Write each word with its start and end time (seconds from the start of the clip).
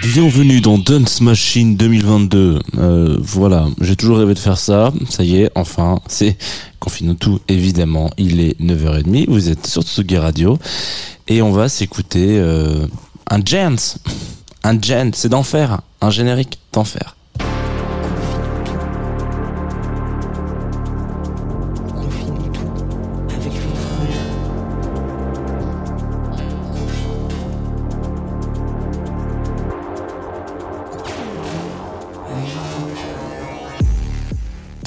Bienvenue 0.00 0.60
dans 0.60 0.78
Dance 0.78 1.20
Machine 1.20 1.76
2022. 1.76 2.60
Euh, 2.78 3.16
voilà, 3.20 3.66
j'ai 3.80 3.96
toujours 3.96 4.18
rêvé 4.18 4.34
de 4.34 4.38
faire 4.38 4.58
ça. 4.58 4.92
Ça 5.08 5.24
y 5.24 5.42
est, 5.42 5.50
enfin, 5.56 5.98
c'est 6.06 6.36
Confine 6.78 7.16
tout, 7.16 7.40
évidemment. 7.48 8.10
Il 8.16 8.40
est 8.40 8.60
9h30. 8.60 9.28
Vous 9.28 9.48
êtes 9.48 9.66
sur 9.66 9.82
Tsugi 9.82 10.18
Radio. 10.18 10.56
Et 11.26 11.42
on 11.42 11.50
va 11.50 11.68
s'écouter 11.68 12.38
euh, 12.38 12.86
un 13.28 13.40
Jens. 13.44 13.98
Un 14.62 14.80
Jens, 14.80 15.16
c'est 15.16 15.28
d'enfer. 15.28 15.80
Un 16.00 16.10
générique 16.10 16.60
d'enfer. 16.72 17.15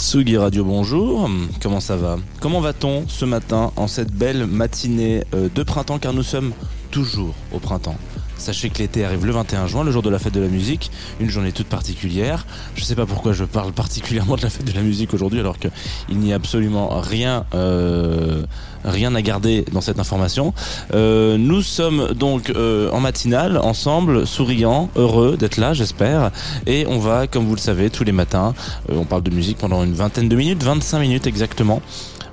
Tsugi 0.10 0.38
Radio, 0.38 0.64
bonjour. 0.66 1.30
Comment 1.62 1.80
ça 1.80 1.96
va? 1.96 2.18
Comment 2.40 2.62
va-t-on 2.62 3.08
ce 3.08 3.26
matin 3.26 3.72
en 3.76 3.86
cette 3.86 4.12
belle 4.12 4.48
matinée 4.48 5.24
euh, 5.36 5.50
de 5.54 5.62
printemps? 5.62 6.00
Car 6.00 6.14
nous 6.14 6.24
sommes 6.24 6.52
toujours 6.90 7.36
au 7.54 7.60
printemps 7.60 7.96
Sachez 8.40 8.70
que 8.70 8.80
l'été 8.80 9.04
arrive 9.04 9.26
le 9.26 9.34
21 9.34 9.68
juin, 9.68 9.84
le 9.84 9.92
jour 9.92 10.02
de 10.02 10.10
la 10.10 10.18
fête 10.18 10.34
de 10.34 10.40
la 10.40 10.48
musique, 10.48 10.92
une 11.20 11.30
journée 11.30 11.52
toute 11.52 11.68
particulière. 11.68 12.48
Je 12.76 12.84
sais 12.86 12.96
pas 12.96 13.06
pourquoi 13.06 13.34
je 13.34 13.44
parle 13.44 13.74
particulièrement 13.74 14.38
de 14.38 14.42
la 14.42 14.50
fête 14.50 14.66
de 14.66 14.72
la 14.72 14.82
musique 14.82 15.14
aujourd'hui 15.14 15.42
alors 15.42 15.58
qu'il 15.60 15.72
n'y 16.18 16.32
a 16.32 16.38
absolument 16.38 17.02
rien, 17.02 17.46
euh, 17.54 18.44
rien 18.86 19.14
à 19.14 19.22
garder 19.22 19.66
dans 19.74 19.82
cette 19.82 20.00
information. 20.00 20.54
Euh, 20.94 21.38
nous 21.38 21.62
sommes 21.62 22.14
donc 22.14 22.50
euh, 22.50 22.90
en 22.92 23.02
matinale, 23.02 23.58
ensemble, 23.58 24.26
souriants, 24.26 24.90
heureux 24.96 25.36
d'être 25.36 25.58
là, 25.58 25.74
j'espère. 25.74 26.32
Et 26.66 26.86
on 26.88 26.98
va, 26.98 27.28
comme 27.28 27.46
vous 27.46 27.56
le 27.56 27.62
savez, 27.62 27.90
tous 27.90 28.06
les 28.06 28.14
matins, 28.14 28.54
on 28.88 29.04
parle 29.04 29.24
de 29.24 29.32
musique 29.32 29.58
pendant 29.58 29.84
une 29.84 29.94
vingtaine 29.94 30.30
de 30.30 30.36
minutes, 30.38 30.64
25 30.64 31.00
minutes 31.00 31.28
exactement. 31.28 31.82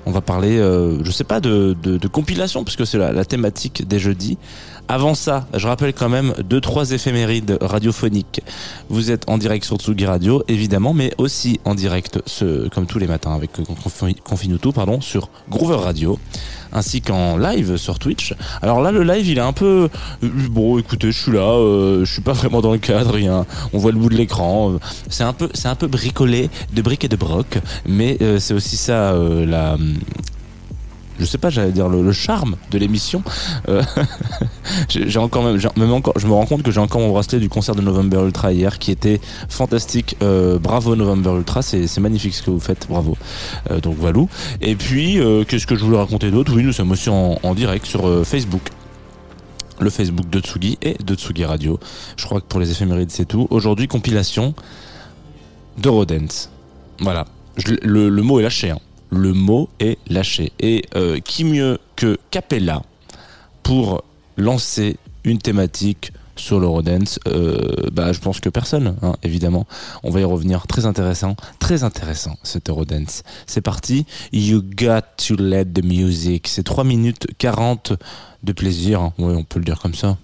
On 0.07 0.11
va 0.11 0.21
parler, 0.21 0.57
euh, 0.57 1.03
je 1.03 1.11
sais 1.11 1.25
pas, 1.25 1.41
de, 1.41 1.75
de, 1.83 1.97
de 1.97 2.07
compilation, 2.07 2.63
puisque 2.63 2.87
c'est 2.87 2.97
la 2.97 3.25
thématique 3.25 3.85
des 3.85 3.99
jeudis. 3.99 4.37
Avant 4.89 5.15
ça, 5.15 5.47
je 5.53 5.67
rappelle 5.67 5.93
quand 5.93 6.07
même 6.07 6.33
deux, 6.45 6.61
trois 6.61 6.91
éphémérides 6.91 7.57
radiophoniques. 7.59 8.39
Vous 8.87 9.11
êtes 9.11 9.29
en 9.29 9.37
direct 9.37 9.65
sur 9.65 9.75
Tsugi 9.77 10.05
Radio, 10.05 10.43
évidemment, 10.47 10.93
mais 10.93 11.11
aussi 11.17 11.59
en 11.65 11.75
direct, 11.75 12.19
ce, 12.25 12.69
comme 12.69 12.85
tous 12.85 12.97
les 12.97 13.07
matins, 13.07 13.33
avec 13.33 13.51
Confi- 13.59 14.15
Confinuto, 14.21 14.71
pardon, 14.71 15.01
sur 15.01 15.27
Groover 15.49 15.83
Radio, 15.83 16.17
ainsi 16.71 17.01
qu'en 17.01 17.35
live 17.35 17.75
sur 17.75 17.99
Twitch. 17.99 18.33
Alors 18.61 18.81
là, 18.81 18.93
le 18.93 19.03
live, 19.03 19.27
il 19.27 19.37
est 19.37 19.41
un 19.41 19.51
peu, 19.51 19.89
euh, 20.23 20.29
bon, 20.49 20.79
écoutez, 20.79 21.11
je 21.11 21.21
suis 21.21 21.33
là, 21.33 21.41
euh, 21.59 22.05
je 22.05 22.13
suis 22.13 22.21
pas 22.21 22.33
vraiment 22.33 22.61
dans 22.61 22.71
le 22.71 22.77
cadre, 22.79 23.13
rien. 23.13 23.45
On 23.73 23.79
voit 23.79 23.91
le 23.91 23.97
bout 23.99 24.09
de 24.09 24.15
l'écran. 24.15 24.71
euh, 24.71 24.79
C'est 25.09 25.25
un 25.25 25.33
peu, 25.33 25.49
c'est 25.53 25.67
un 25.67 25.75
peu 25.75 25.87
bricolé 25.87 26.49
de 26.73 26.81
briques 26.81 27.03
et 27.03 27.09
de 27.09 27.17
broc, 27.17 27.57
mais 27.85 28.17
euh, 28.21 28.39
c'est 28.39 28.53
aussi 28.53 28.77
ça 28.77 29.11
euh, 29.11 29.45
la 29.45 29.75
je 31.19 31.25
sais 31.25 31.37
pas, 31.37 31.49
j'allais 31.49 31.71
dire 31.71 31.89
le, 31.89 32.11
charme 32.11 32.55
de 32.71 32.77
l'émission. 32.77 33.23
Euh, 33.69 33.81
j'ai 34.89 35.19
encore 35.19 35.43
même, 35.43 35.91
encore, 35.91 36.13
je 36.17 36.27
me 36.27 36.33
rends 36.33 36.45
compte 36.45 36.63
que 36.63 36.71
j'ai 36.71 36.79
encore 36.79 37.01
mon 37.01 37.09
bracelet 37.09 37.39
du 37.39 37.49
concert 37.49 37.75
de 37.75 37.81
November 37.81 38.17
Ultra 38.25 38.53
hier, 38.53 38.79
qui 38.79 38.91
était 38.91 39.19
fantastique. 39.49 40.15
Euh, 40.21 40.59
bravo 40.59 40.95
November 40.95 41.31
Ultra, 41.31 41.61
c'est 41.61 41.99
magnifique 41.99 42.33
ce 42.33 42.43
que 42.43 42.51
vous 42.51 42.59
faites, 42.59 42.87
bravo. 42.89 43.17
Euh, 43.71 43.79
donc 43.79 43.95
voilà. 43.97 44.17
Et 44.61 44.75
puis, 44.75 45.19
qu'est-ce 45.47 45.67
que 45.67 45.75
je 45.75 45.83
voulais 45.83 45.97
raconter 45.97 46.31
d'autre? 46.31 46.51
Oui, 46.55 46.63
nous 46.63 46.71
sommes 46.71 46.91
aussi 46.91 47.09
en, 47.09 47.53
direct 47.53 47.85
sur 47.85 48.25
Facebook. 48.25 48.61
Le 49.79 49.91
Facebook 49.91 50.27
de 50.29 50.39
Tsugi 50.39 50.77
et 50.81 50.95
de 50.95 51.13
Tsugi 51.13 51.45
Radio. 51.45 51.79
Je 52.15 52.25
crois 52.25 52.41
que 52.41 52.47
pour 52.47 52.59
les 52.59 52.71
éphémérides, 52.71 53.11
c'est 53.11 53.25
tout. 53.25 53.45
Aujourd'hui, 53.51 53.87
compilation 53.87 54.55
de 55.77 55.89
Rodens. 55.89 56.49
Voilà. 56.99 57.25
Le, 57.83 58.09
le 58.09 58.21
mot 58.23 58.39
est 58.39 58.43
lâché. 58.43 58.71
hein. 58.71 58.79
Le 59.09 59.33
mot 59.33 59.69
est 59.79 59.97
lâché. 60.07 60.51
Et 60.59 60.83
euh, 60.95 61.19
qui 61.19 61.43
mieux 61.43 61.79
que 61.95 62.17
Capella 62.31 62.81
pour 63.63 64.03
lancer 64.37 64.97
une 65.23 65.39
thématique 65.39 66.11
sur 66.35 66.59
l'Eurodance 66.59 67.19
euh, 67.27 67.57
bah, 67.91 68.13
Je 68.13 68.19
pense 68.19 68.39
que 68.39 68.49
personne, 68.49 68.95
hein, 69.01 69.13
évidemment. 69.23 69.65
On 70.03 70.11
va 70.11 70.21
y 70.21 70.23
revenir. 70.23 70.67
Très 70.67 70.85
intéressant. 70.85 71.35
Très 71.59 71.83
intéressant, 71.83 72.37
cet 72.43 72.69
Eurodance. 72.69 73.23
C'est 73.45 73.61
parti. 73.61 74.05
You 74.31 74.61
got 74.61 75.01
to 75.17 75.35
let 75.35 75.65
the 75.65 75.83
music. 75.83 76.47
C'est 76.47 76.63
3 76.63 76.83
minutes 76.83 77.27
40 77.37 77.93
de 78.43 78.53
plaisir. 78.53 79.01
hein. 79.01 79.13
Ouais, 79.17 79.33
on 79.33 79.43
peut 79.43 79.59
le 79.59 79.65
dire 79.65 79.79
comme 79.79 79.95
ça. 79.95 80.17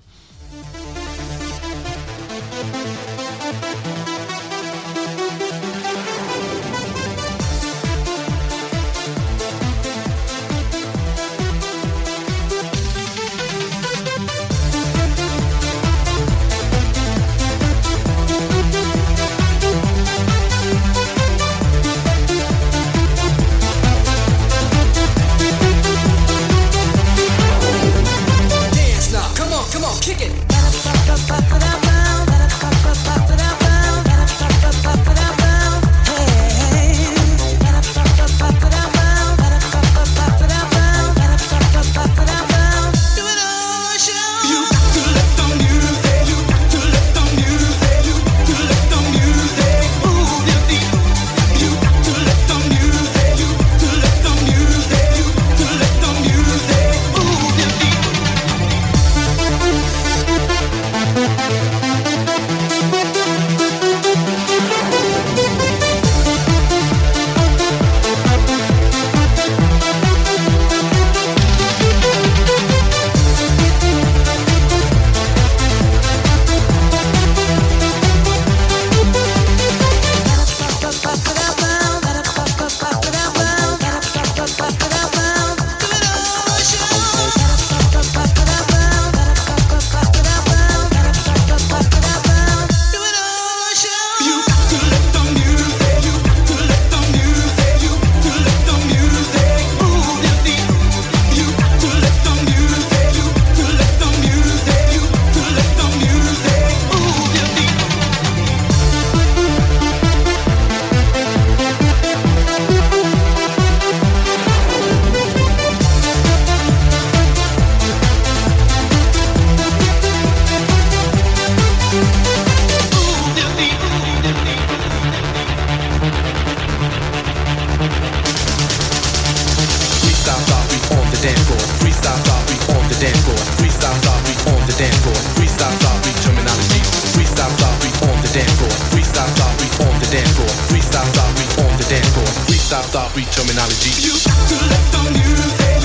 Freestyle 140.70 141.06
style, 141.14 141.32
free 141.36 141.64
on 141.64 141.78
the 141.78 141.86
dance 141.90 142.10
floor. 142.14 142.26
Freestyle 142.48 142.84
style, 142.84 143.10
free 143.10 143.26
terminology. 143.26 143.92
You 144.02 144.14
got 144.24 144.40
to 144.50 144.58
let 144.70 144.86
the 144.94 145.02
music, 145.12 145.83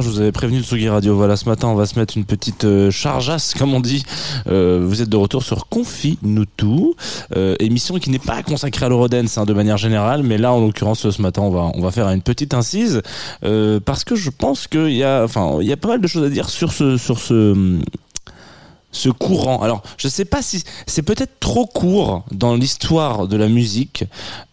je 0.00 0.08
vous 0.08 0.20
avais 0.20 0.32
prévenu 0.32 0.58
de 0.58 0.64
Sugi 0.64 0.88
Radio. 0.88 1.16
Voilà, 1.16 1.36
ce 1.36 1.48
matin, 1.48 1.68
on 1.68 1.74
va 1.74 1.86
se 1.86 1.98
mettre 1.98 2.16
une 2.16 2.24
petite 2.24 2.64
euh, 2.64 2.90
chargeasse, 2.90 3.54
comme 3.54 3.72
on 3.74 3.80
dit. 3.80 4.04
Euh, 4.48 4.84
vous 4.86 5.02
êtes 5.02 5.08
de 5.08 5.16
retour 5.16 5.42
sur 5.42 5.68
Confi 5.68 6.18
nous 6.22 6.44
tout, 6.56 6.94
euh, 7.36 7.54
émission 7.60 7.98
qui 7.98 8.10
n'est 8.10 8.18
pas 8.18 8.42
consacrée 8.42 8.86
à 8.86 8.88
l'Eurodance 8.88 9.38
hein, 9.38 9.44
de 9.44 9.52
manière 9.52 9.76
générale, 9.76 10.22
mais 10.22 10.38
là, 10.38 10.52
en 10.52 10.60
l'occurrence, 10.60 11.08
ce 11.08 11.22
matin, 11.22 11.42
on 11.42 11.80
va 11.80 11.90
faire 11.90 12.08
une 12.08 12.22
petite 12.22 12.54
incise 12.54 13.02
euh, 13.44 13.80
parce 13.84 14.04
que 14.04 14.16
je 14.16 14.30
pense 14.30 14.66
qu'il 14.66 14.92
y 14.92 15.04
a, 15.04 15.26
il 15.60 15.66
y 15.66 15.72
a 15.72 15.76
pas 15.76 15.88
mal 15.88 16.00
de 16.00 16.06
choses 16.06 16.24
à 16.24 16.30
dire 16.30 16.48
sur 16.50 16.72
ce 16.72 17.78
ce 18.96 19.08
courant. 19.08 19.62
Alors, 19.62 19.82
je 19.96 20.08
sais 20.08 20.24
pas 20.24 20.42
si 20.42 20.64
c'est 20.86 21.02
peut-être 21.02 21.38
trop 21.40 21.66
court 21.66 22.24
dans 22.32 22.54
l'histoire 22.54 23.28
de 23.28 23.36
la 23.36 23.48
musique 23.48 24.04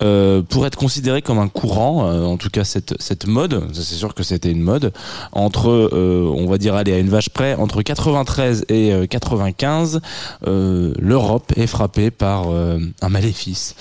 euh, 0.01 0.41
pour 0.41 0.65
être 0.65 0.77
considéré 0.77 1.21
comme 1.21 1.39
un 1.39 1.47
courant. 1.47 2.07
euh, 2.07 2.25
en 2.25 2.37
tout 2.37 2.49
cas, 2.49 2.63
cette 2.63 2.93
cette 3.01 3.27
mode, 3.27 3.69
c'est 3.73 3.95
sûr 3.95 4.13
que 4.13 4.23
c'était 4.23 4.51
une 4.51 4.61
mode 4.61 4.93
entre, 5.31 5.69
euh, 5.69 6.31
on 6.35 6.47
va 6.47 6.57
dire, 6.57 6.75
aller 6.75 6.93
à 6.93 6.99
une 6.99 7.09
vache 7.09 7.29
près, 7.29 7.55
entre 7.55 7.81
93 7.81 8.65
et 8.69 8.93
euh, 8.93 9.05
95, 9.05 10.01
euh, 10.47 10.93
l'Europe 10.99 11.51
est 11.55 11.67
frappée 11.67 12.11
par 12.11 12.47
un 12.49 13.09
maléfice. 13.09 13.75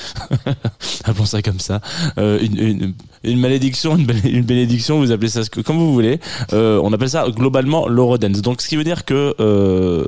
Appelons 1.04 1.24
ça 1.24 1.42
comme 1.42 1.60
ça. 1.60 1.80
Une, 2.16 2.94
une 3.24 3.38
malédiction, 3.38 3.96
une, 3.96 4.06
bé- 4.06 4.28
une 4.30 4.44
bénédiction, 4.44 4.98
vous 4.98 5.12
appelez 5.12 5.28
ça 5.28 5.44
ce 5.44 5.50
que, 5.50 5.60
comme 5.60 5.76
vous 5.78 5.92
voulez. 5.92 6.18
Euh, 6.52 6.80
on 6.82 6.92
appelle 6.92 7.10
ça 7.10 7.26
globalement 7.30 7.88
l'Eurodance. 7.88 8.42
Donc, 8.42 8.60
ce 8.62 8.68
qui 8.68 8.76
veut 8.76 8.84
dire 8.84 9.04
que 9.04 9.34
euh, 9.40 10.04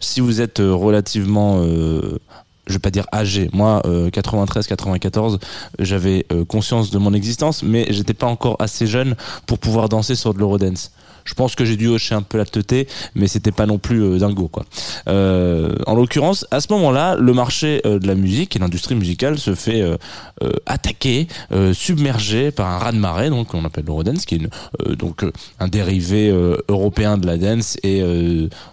si 0.00 0.20
vous 0.20 0.40
êtes 0.40 0.60
euh, 0.60 0.72
relativement 0.74 1.60
euh, 1.62 2.18
je 2.66 2.72
vais 2.72 2.78
pas 2.78 2.90
dire 2.90 3.04
âgé. 3.12 3.50
Moi, 3.52 3.82
93, 4.10 4.66
94, 4.66 5.38
j'avais 5.80 6.24
euh, 6.32 6.46
conscience 6.46 6.90
de 6.90 6.96
mon 6.96 7.12
existence, 7.12 7.62
mais 7.62 7.86
j'étais 7.90 8.14
pas 8.14 8.26
encore 8.26 8.56
assez 8.58 8.86
jeune 8.86 9.16
pour 9.46 9.58
pouvoir 9.58 9.90
danser 9.90 10.14
sur 10.14 10.32
de 10.32 10.38
l'eurodance. 10.38 10.90
Je 11.24 11.34
pense 11.34 11.54
que 11.54 11.64
j'ai 11.64 11.76
dû 11.76 11.88
hocher 11.88 12.14
un 12.14 12.22
peu 12.22 12.38
la 12.38 12.44
teuté, 12.44 12.86
mais 13.14 13.28
c'était 13.28 13.52
pas 13.52 13.66
non 13.66 13.78
plus 13.78 14.02
euh, 14.02 14.18
dingo 14.18 14.48
quoi. 14.48 14.64
Euh, 15.08 15.74
en 15.86 15.94
l'occurrence, 15.94 16.46
à 16.50 16.60
ce 16.60 16.72
moment-là, 16.72 17.16
le 17.16 17.32
marché 17.32 17.80
euh, 17.86 17.98
de 17.98 18.06
la 18.06 18.14
musique 18.14 18.56
et 18.56 18.58
l'industrie 18.58 18.94
musicale 18.94 19.38
se 19.38 19.54
fait 19.54 19.80
euh, 19.80 19.96
euh, 20.42 20.52
attaquer, 20.66 21.26
submerger 21.72 22.50
par 22.50 22.68
un 22.68 22.78
raz-de-marée, 22.78 23.30
donc 23.30 23.54
on 23.54 23.64
appelle 23.64 23.84
l'eurodance, 23.86 24.24
qui 24.24 24.34
est 24.34 24.38
une, 24.38 24.96
donc 24.96 25.24
un 25.60 25.68
dérivé 25.68 26.28
européen 26.68 27.18
de 27.18 27.26
la 27.26 27.36
dance 27.36 27.76
et 27.82 28.02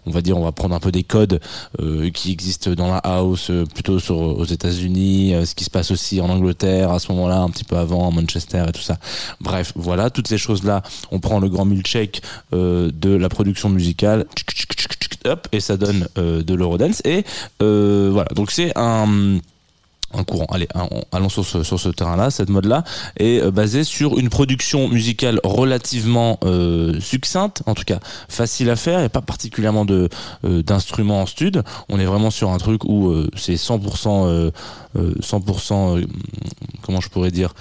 on 0.05 0.11
va 0.11 0.21
dire 0.21 0.37
on 0.37 0.43
va 0.43 0.51
prendre 0.51 0.75
un 0.75 0.79
peu 0.79 0.91
des 0.91 1.03
codes 1.03 1.39
qui 2.13 2.31
existent 2.31 2.71
dans 2.71 2.89
la 2.89 2.97
house 2.97 3.51
plutôt 3.73 3.99
sur, 3.99 4.17
aux 4.17 4.45
États-Unis, 4.45 5.33
ce 5.45 5.55
qui 5.55 5.63
se 5.63 5.69
passe 5.69 5.91
aussi 5.91 6.21
en 6.21 6.29
Angleterre 6.29 6.91
à 6.91 6.99
ce 6.99 7.11
moment-là, 7.11 7.39
un 7.39 7.49
petit 7.49 7.63
peu 7.63 7.77
avant, 7.77 8.07
à 8.07 8.11
Manchester 8.11 8.65
et 8.67 8.71
tout 8.71 8.81
ça. 8.81 8.97
Bref, 9.39 9.73
voilà, 9.75 10.09
toutes 10.09 10.27
ces 10.27 10.37
choses-là, 10.37 10.81
on 11.11 11.19
prend 11.19 11.39
le 11.39 11.49
grand 11.49 11.65
milkshake 11.65 12.21
de 12.51 13.15
la 13.15 13.29
production 13.29 13.69
musicale, 13.69 14.25
et 15.51 15.59
ça 15.59 15.77
donne 15.77 16.07
euh, 16.17 16.43
de 16.43 16.53
l'eurodance. 16.53 17.01
Et 17.05 17.23
euh, 17.61 18.09
voilà, 18.11 18.29
donc 18.35 18.51
c'est 18.51 18.71
un 18.75 19.39
un 20.13 20.23
courant. 20.23 20.45
Allez, 20.51 20.67
un- 20.75 20.87
allons 21.11 21.29
sur 21.29 21.45
ce, 21.45 21.89
terrain-là. 21.89 22.31
Cette 22.31 22.49
mode-là 22.49 22.83
est 23.17 23.41
euh, 23.41 23.51
basée 23.51 23.83
sur 23.83 24.17
une 24.17 24.29
production 24.29 24.87
musicale 24.87 25.39
relativement 25.43 26.39
euh, 26.43 26.99
succincte, 26.99 27.63
en 27.65 27.73
tout 27.73 27.83
cas 27.83 27.99
facile 28.29 28.69
à 28.69 28.75
faire, 28.75 29.03
et 29.03 29.09
pas 29.09 29.21
particulièrement 29.21 29.85
de 29.85 30.09
euh, 30.45 30.63
d'instruments 30.63 31.21
en 31.21 31.25
stud. 31.25 31.63
On 31.89 31.99
est 31.99 32.05
vraiment 32.05 32.31
sur 32.31 32.51
un 32.51 32.57
truc 32.57 32.83
où 32.85 33.09
euh, 33.09 33.29
c'est 33.35 33.55
100%, 33.55 34.25
euh, 34.27 34.51
euh, 34.97 35.13
100%, 35.21 35.97
euh, 35.99 36.05
comment 36.81 37.01
je 37.01 37.09
pourrais 37.09 37.31
dire, 37.31 37.53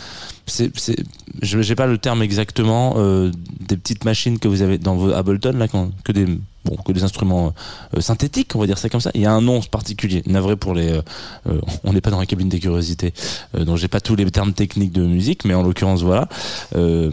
c'est, 0.47 0.76
c'est, 0.78 0.97
j'ai 1.42 1.75
pas 1.75 1.87
le 1.87 1.99
terme 1.99 2.23
exactement, 2.23 2.97
des 3.61 3.76
petites 3.76 4.04
machines 4.04 4.38
que 4.38 4.49
vous 4.49 4.62
avez 4.62 4.78
dans 4.78 4.97
vos 4.97 5.12
Ableton 5.12 5.52
là, 5.57 5.69
quand, 5.69 5.90
que 6.02 6.11
des 6.11 6.26
bon 6.64 6.76
que 6.76 6.93
des 6.93 7.05
instruments 7.05 7.52
euh, 7.97 8.00
synthétiques, 8.00 8.55
on 8.55 8.59
va 8.59 8.67
dire 8.67 8.79
ça 8.79 8.88
comme 8.88 9.00
ça. 9.00 9.11
Il 9.14 9.21
y 9.23 9.26
a 9.26 9.33
un 9.33 9.40
nom 9.40 9.61
particulier. 9.62 10.23
Navré 10.26 10.57
pour 10.57 10.75
les, 10.75 10.90
euh, 10.90 11.02
euh, 11.49 11.61
on 11.85 11.93
n'est 11.93 12.00
pas 12.00 12.11
dans 12.11 12.19
la 12.21 12.26
cabine 12.26 12.49
des 12.49 12.61
curiosités, 12.61 13.12
euh, 13.57 13.64
donc 13.64 13.76
j'ai 13.79 13.88
pas 13.88 14.00
tous 14.00 14.17
les 14.17 14.31
termes 14.31 14.52
techniques 14.52 14.93
de 14.93 15.02
musique, 15.05 15.45
mais 15.45 15.55
en 15.55 15.62
l'occurrence 15.62 16.02
voilà. 16.02 16.29
Euh, 16.76 17.11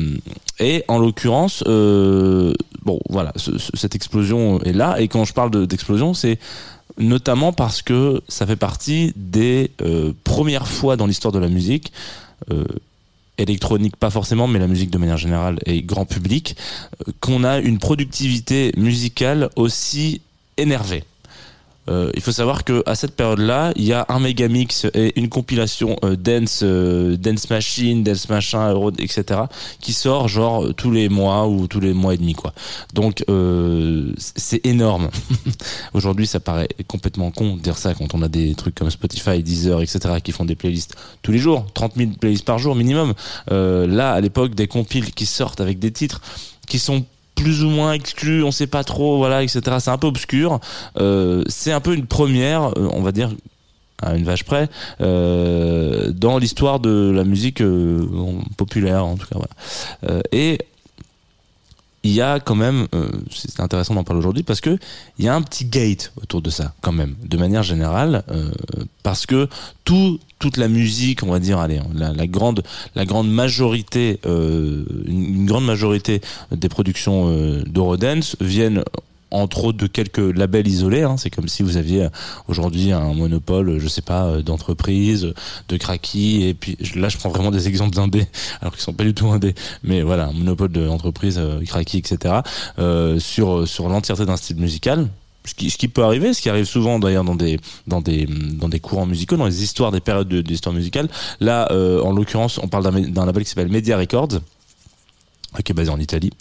et 0.59 0.83
en 0.87 0.97
l'occurrence, 0.99 1.63
euh, 1.67 2.53
bon 2.83 2.99
voilà, 3.09 3.31
ce- 3.35 3.57
ce- 3.57 3.71
cette 3.75 3.95
explosion 3.95 4.59
est 4.63 4.73
là. 4.73 4.99
Et 4.99 5.07
quand 5.07 5.23
je 5.25 5.33
parle 5.33 5.51
de- 5.51 5.65
d'explosion, 5.65 6.13
c'est 6.13 6.39
notamment 6.97 7.53
parce 7.53 7.81
que 7.83 8.21
ça 8.27 8.45
fait 8.47 8.55
partie 8.55 9.13
des 9.15 9.71
euh, 9.81 10.13
premières 10.23 10.67
fois 10.67 10.97
dans 10.97 11.05
l'histoire 11.05 11.31
de 11.31 11.39
la 11.39 11.47
musique. 11.47 11.91
Électronique 13.37 13.95
pas 13.97 14.09
forcément 14.09 14.47
mais 14.47 14.59
la 14.59 14.67
musique 14.67 14.89
de 14.89 14.97
manière 14.97 15.17
générale 15.17 15.59
et 15.65 15.81
grand 15.81 16.05
public 16.05 16.55
euh, 17.07 17.11
qu'on 17.19 17.43
a 17.43 17.59
une 17.59 17.77
productivité 17.79 18.71
musicale 18.77 19.49
aussi 19.55 20.21
énervée 20.57 21.03
euh, 21.89 22.11
il 22.15 22.21
faut 22.21 22.31
savoir 22.31 22.63
que 22.63 22.83
à 22.85 22.95
cette 22.95 23.15
période-là, 23.15 23.71
il 23.75 23.83
y 23.83 23.93
a 23.93 24.05
un 24.09 24.19
méga 24.19 24.47
mix 24.47 24.85
et 24.93 25.17
une 25.19 25.29
compilation 25.29 25.95
euh, 26.03 26.15
dance, 26.15 26.61
euh, 26.63 27.17
dance 27.17 27.49
machine, 27.49 28.03
dance 28.03 28.29
machin, 28.29 28.73
etc. 28.99 29.41
qui 29.79 29.93
sort 29.93 30.27
genre 30.27 30.73
tous 30.75 30.91
les 30.91 31.09
mois 31.09 31.47
ou 31.47 31.67
tous 31.67 31.79
les 31.79 31.93
mois 31.93 32.13
et 32.13 32.17
demi 32.17 32.33
quoi. 32.33 32.53
Donc 32.93 33.23
euh, 33.29 34.11
c'est 34.17 34.65
énorme. 34.65 35.09
Aujourd'hui, 35.93 36.27
ça 36.27 36.39
paraît 36.39 36.69
complètement 36.87 37.31
con 37.31 37.55
de 37.55 37.61
dire 37.61 37.77
ça 37.77 37.93
quand 37.93 38.13
on 38.13 38.21
a 38.21 38.27
des 38.27 38.55
trucs 38.55 38.75
comme 38.75 38.89
Spotify, 38.89 39.43
Deezer, 39.43 39.81
etc. 39.81 40.15
qui 40.23 40.31
font 40.31 40.45
des 40.45 40.55
playlists 40.55 40.95
tous 41.21 41.31
les 41.31 41.39
jours, 41.39 41.65
30 41.73 41.93
000 41.95 42.11
playlists 42.19 42.45
par 42.45 42.59
jour 42.59 42.75
minimum. 42.75 43.13
Euh, 43.51 43.87
là, 43.87 44.13
à 44.13 44.21
l'époque, 44.21 44.55
des 44.55 44.67
compiles 44.67 45.13
qui 45.13 45.25
sortent 45.25 45.61
avec 45.61 45.79
des 45.79 45.91
titres 45.91 46.21
qui 46.67 46.79
sont 46.79 47.05
plus 47.37 47.63
ou 47.63 47.69
moins 47.69 47.93
exclus, 47.93 48.43
on 48.43 48.51
sait 48.51 48.67
pas 48.67 48.83
trop, 48.83 49.17
voilà, 49.17 49.43
etc. 49.43 49.61
C'est 49.79 49.91
un 49.91 49.97
peu 49.97 50.07
obscur. 50.07 50.59
Euh, 50.99 51.43
c'est 51.47 51.71
un 51.71 51.79
peu 51.79 51.93
une 51.93 52.05
première, 52.05 52.77
euh, 52.77 52.89
on 52.91 53.01
va 53.01 53.13
dire 53.13 53.29
à 54.01 54.15
une 54.15 54.25
vache 54.25 54.43
près, 54.43 54.69
euh, 55.01 56.11
dans 56.11 56.37
l'histoire 56.37 56.79
de 56.79 57.11
la 57.15 57.23
musique 57.23 57.63
populaire, 58.55 59.05
en 59.05 59.15
tout 59.15 59.25
cas. 59.27 59.39
Voilà. 59.39 60.21
Et 60.31 60.59
il 62.03 62.11
y 62.11 62.21
a 62.21 62.39
quand 62.39 62.55
même, 62.55 62.87
euh, 62.95 63.09
c'est 63.29 63.59
intéressant 63.59 63.95
d'en 63.95 64.03
parler 64.03 64.19
aujourd'hui 64.19 64.43
parce 64.43 64.61
que 64.61 64.77
il 65.17 65.25
y 65.25 65.27
a 65.27 65.35
un 65.35 65.41
petit 65.41 65.65
gate 65.65 66.13
autour 66.21 66.41
de 66.41 66.49
ça 66.49 66.73
quand 66.81 66.91
même, 66.91 67.15
de 67.23 67.37
manière 67.37 67.63
générale, 67.63 68.23
euh, 68.29 68.51
parce 69.03 69.25
que 69.25 69.49
tout, 69.83 70.19
toute 70.39 70.57
la 70.57 70.67
musique, 70.67 71.23
on 71.23 71.31
va 71.31 71.39
dire, 71.39 71.59
allez, 71.59 71.79
la, 71.93 72.13
la 72.13 72.27
grande, 72.27 72.63
la 72.95 73.05
grande 73.05 73.29
majorité, 73.29 74.19
euh, 74.25 74.85
une, 75.05 75.23
une 75.35 75.45
grande 75.45 75.65
majorité 75.65 76.21
des 76.51 76.69
productions 76.69 77.29
euh, 77.29 77.63
d'Eurodance 77.65 78.35
viennent 78.39 78.83
entre 79.31 79.65
autres 79.65 79.77
de 79.77 79.87
quelques 79.87 80.17
labels 80.19 80.67
isolés. 80.67 81.03
hein. 81.03 81.15
C'est 81.17 81.29
comme 81.29 81.47
si 81.47 81.63
vous 81.63 81.77
aviez 81.77 82.03
euh, 82.05 82.09
aujourd'hui 82.47 82.91
un 82.91 83.13
monopole, 83.13 83.79
je 83.79 83.87
sais 83.87 84.01
pas, 84.01 84.25
euh, 84.25 84.41
d'entreprise, 84.41 85.33
de 85.69 85.77
craquis. 85.77 86.43
Et 86.43 86.53
puis 86.53 86.77
là, 86.95 87.09
je 87.09 87.17
prends 87.17 87.29
vraiment 87.29 87.51
des 87.51 87.67
exemples 87.67 87.95
d'indés, 87.95 88.25
alors 88.61 88.73
qu'ils 88.73 88.81
sont 88.83 88.93
pas 88.93 89.03
du 89.03 89.13
tout 89.13 89.27
indés. 89.27 89.55
Mais 89.83 90.01
voilà, 90.01 90.27
un 90.27 90.33
monopole 90.33 90.69
d'entreprise, 90.69 91.37
euh, 91.37 91.59
etc. 91.61 92.35
euh, 92.79 93.19
sur 93.19 93.67
sur 93.67 93.89
l'entièreté 93.89 94.25
d'un 94.25 94.37
style 94.37 94.57
musical. 94.57 95.07
Ce 95.45 95.53
qui, 95.53 95.69
ce 95.69 95.77
qui 95.77 95.87
peut 95.87 96.03
arriver, 96.03 96.33
ce 96.33 96.41
qui 96.41 96.49
arrive 96.49 96.65
souvent 96.65 96.99
d'ailleurs 96.99 97.23
dans 97.23 97.35
des 97.35 97.57
dans 97.87 98.01
des 98.01 98.25
dans 98.25 98.67
des 98.67 98.81
courants 98.81 99.05
musicaux, 99.05 99.37
dans 99.37 99.45
les 99.45 99.63
histoires 99.63 99.93
des 99.93 100.01
périodes 100.01 100.27
de- 100.27 100.41
d'histoire 100.41 100.75
musicale. 100.75 101.07
Là, 101.39 101.69
euh, 101.71 102.01
en 102.01 102.11
l'occurrence, 102.11 102.59
on 102.61 102.67
parle 102.67 102.83
d'un 103.11 103.25
label 103.25 103.43
qui 103.43 103.49
s'appelle 103.49 103.69
Media 103.69 103.97
Records 103.97 104.27
euh, 104.33 104.39
qui 105.63 105.71
est 105.71 105.75
basé 105.75 105.89
en 105.89 105.99
Italie. 105.99 106.31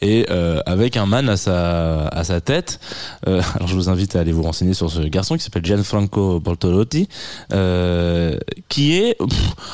Et 0.00 0.26
euh, 0.30 0.60
avec 0.66 0.96
un 0.96 1.06
man 1.06 1.28
à 1.28 1.36
sa 1.36 2.08
à 2.08 2.24
sa 2.24 2.40
tête 2.40 2.80
euh, 3.28 3.40
alors 3.54 3.68
je 3.68 3.74
vous 3.74 3.88
invite 3.88 4.16
à 4.16 4.20
aller 4.20 4.32
vous 4.32 4.42
renseigner 4.42 4.74
sur 4.74 4.90
ce 4.90 5.00
garçon 5.00 5.36
qui 5.36 5.42
s'appelle 5.42 5.64
Gianfranco 5.64 6.40
Bortolotti 6.40 7.08
euh, 7.52 8.38
qui 8.68 8.96
est 8.96 9.16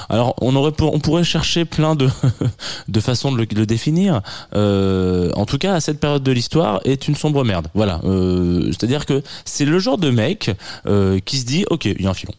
alors 0.08 0.34
on 0.40 0.54
aurait 0.56 0.72
on 0.80 0.98
pourrait 0.98 1.24
chercher 1.24 1.64
plein 1.64 1.94
de 1.94 2.08
de 2.88 3.00
façons 3.00 3.32
de 3.32 3.38
le, 3.38 3.66
définir 3.66 4.22
en 4.52 5.46
tout 5.46 5.58
cas 5.58 5.74
à 5.74 5.80
cette 5.80 6.00
période 6.00 6.22
de 6.22 6.32
l'histoire 6.32 6.80
est 6.84 7.08
une 7.08 7.14
sombre 7.14 7.44
merde. 7.44 7.68
Voilà 7.74 8.00
c'est-à-dire 8.02 9.06
que 9.06 9.22
c'est 9.44 9.64
le 9.64 9.78
genre 9.78 9.98
de 9.98 10.10
mec 10.10 10.50
qui 11.24 11.38
se 11.38 11.46
dit 11.46 11.64
ok 11.70 11.86
il 11.86 12.02
y 12.02 12.06
a 12.06 12.10
un 12.10 12.14
filon. 12.14 12.32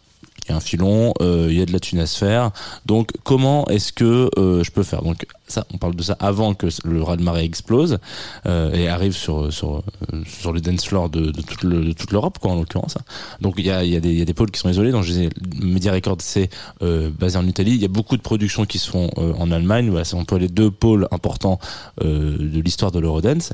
Il 0.47 0.49
y 0.49 0.53
a 0.53 0.57
un 0.57 0.59
filon, 0.59 1.13
il 1.21 1.53
y 1.53 1.61
a 1.61 1.65
de 1.65 1.71
la 1.71 1.79
thune 1.79 1.99
à 1.99 2.07
se 2.07 2.17
faire. 2.17 2.49
Donc, 2.87 3.11
comment 3.23 3.67
est-ce 3.67 3.93
que 3.93 4.29
je 4.35 4.71
peux 4.71 4.83
faire? 4.83 5.03
Donc, 5.03 5.25
ça, 5.51 5.65
on 5.73 5.77
parle 5.77 5.95
de 5.95 6.03
ça 6.03 6.15
avant 6.19 6.53
que 6.53 6.67
le 6.83 7.03
raz-de-marée 7.03 7.43
explose 7.43 7.99
euh, 8.45 8.73
et 8.73 8.87
arrive 8.87 9.13
sur 9.13 9.51
sur 9.53 9.77
euh, 10.13 10.23
sur 10.25 10.53
le 10.53 10.61
dance 10.61 10.85
floor 10.85 11.09
de, 11.09 11.31
toute 11.31 12.11
l'Europe, 12.11 12.37
quoi, 12.39 12.51
en 12.51 12.55
l'occurrence. 12.55 12.97
Donc, 13.41 13.55
il 13.57 13.65
y 13.65 13.71
a 13.71 13.83
y 13.83 13.95
a 13.95 13.99
y 13.99 14.21
a 14.21 14.25
des 14.25 14.33
pôles 14.33 14.51
qui 14.51 14.59
sont 14.59 14.69
isolés. 14.69 14.91
Donc, 14.91 15.03
je 15.03 15.29
Media 15.61 15.91
Records, 15.91 16.21
c'est 16.21 16.49
euh, 16.81 17.09
basé 17.17 17.37
en 17.37 17.47
Italie. 17.47 17.71
Il 17.71 17.81
y 17.81 17.85
a 17.85 17.89
beaucoup 17.89 18.17
de 18.17 18.21
productions 18.21 18.65
qui 18.65 18.79
se 18.79 18.89
font 18.89 19.09
en 19.17 19.51
Allemagne. 19.51 19.89
Voilà, 19.89 20.05
c'est 20.05 20.17
un 20.17 20.23
peu 20.23 20.37
les 20.37 20.47
deux 20.47 20.71
pôles 20.71 21.07
importants 21.11 21.59
de 22.01 22.61
l'histoire 22.61 22.91
de 22.91 22.99
l'Eurodance. 22.99 23.53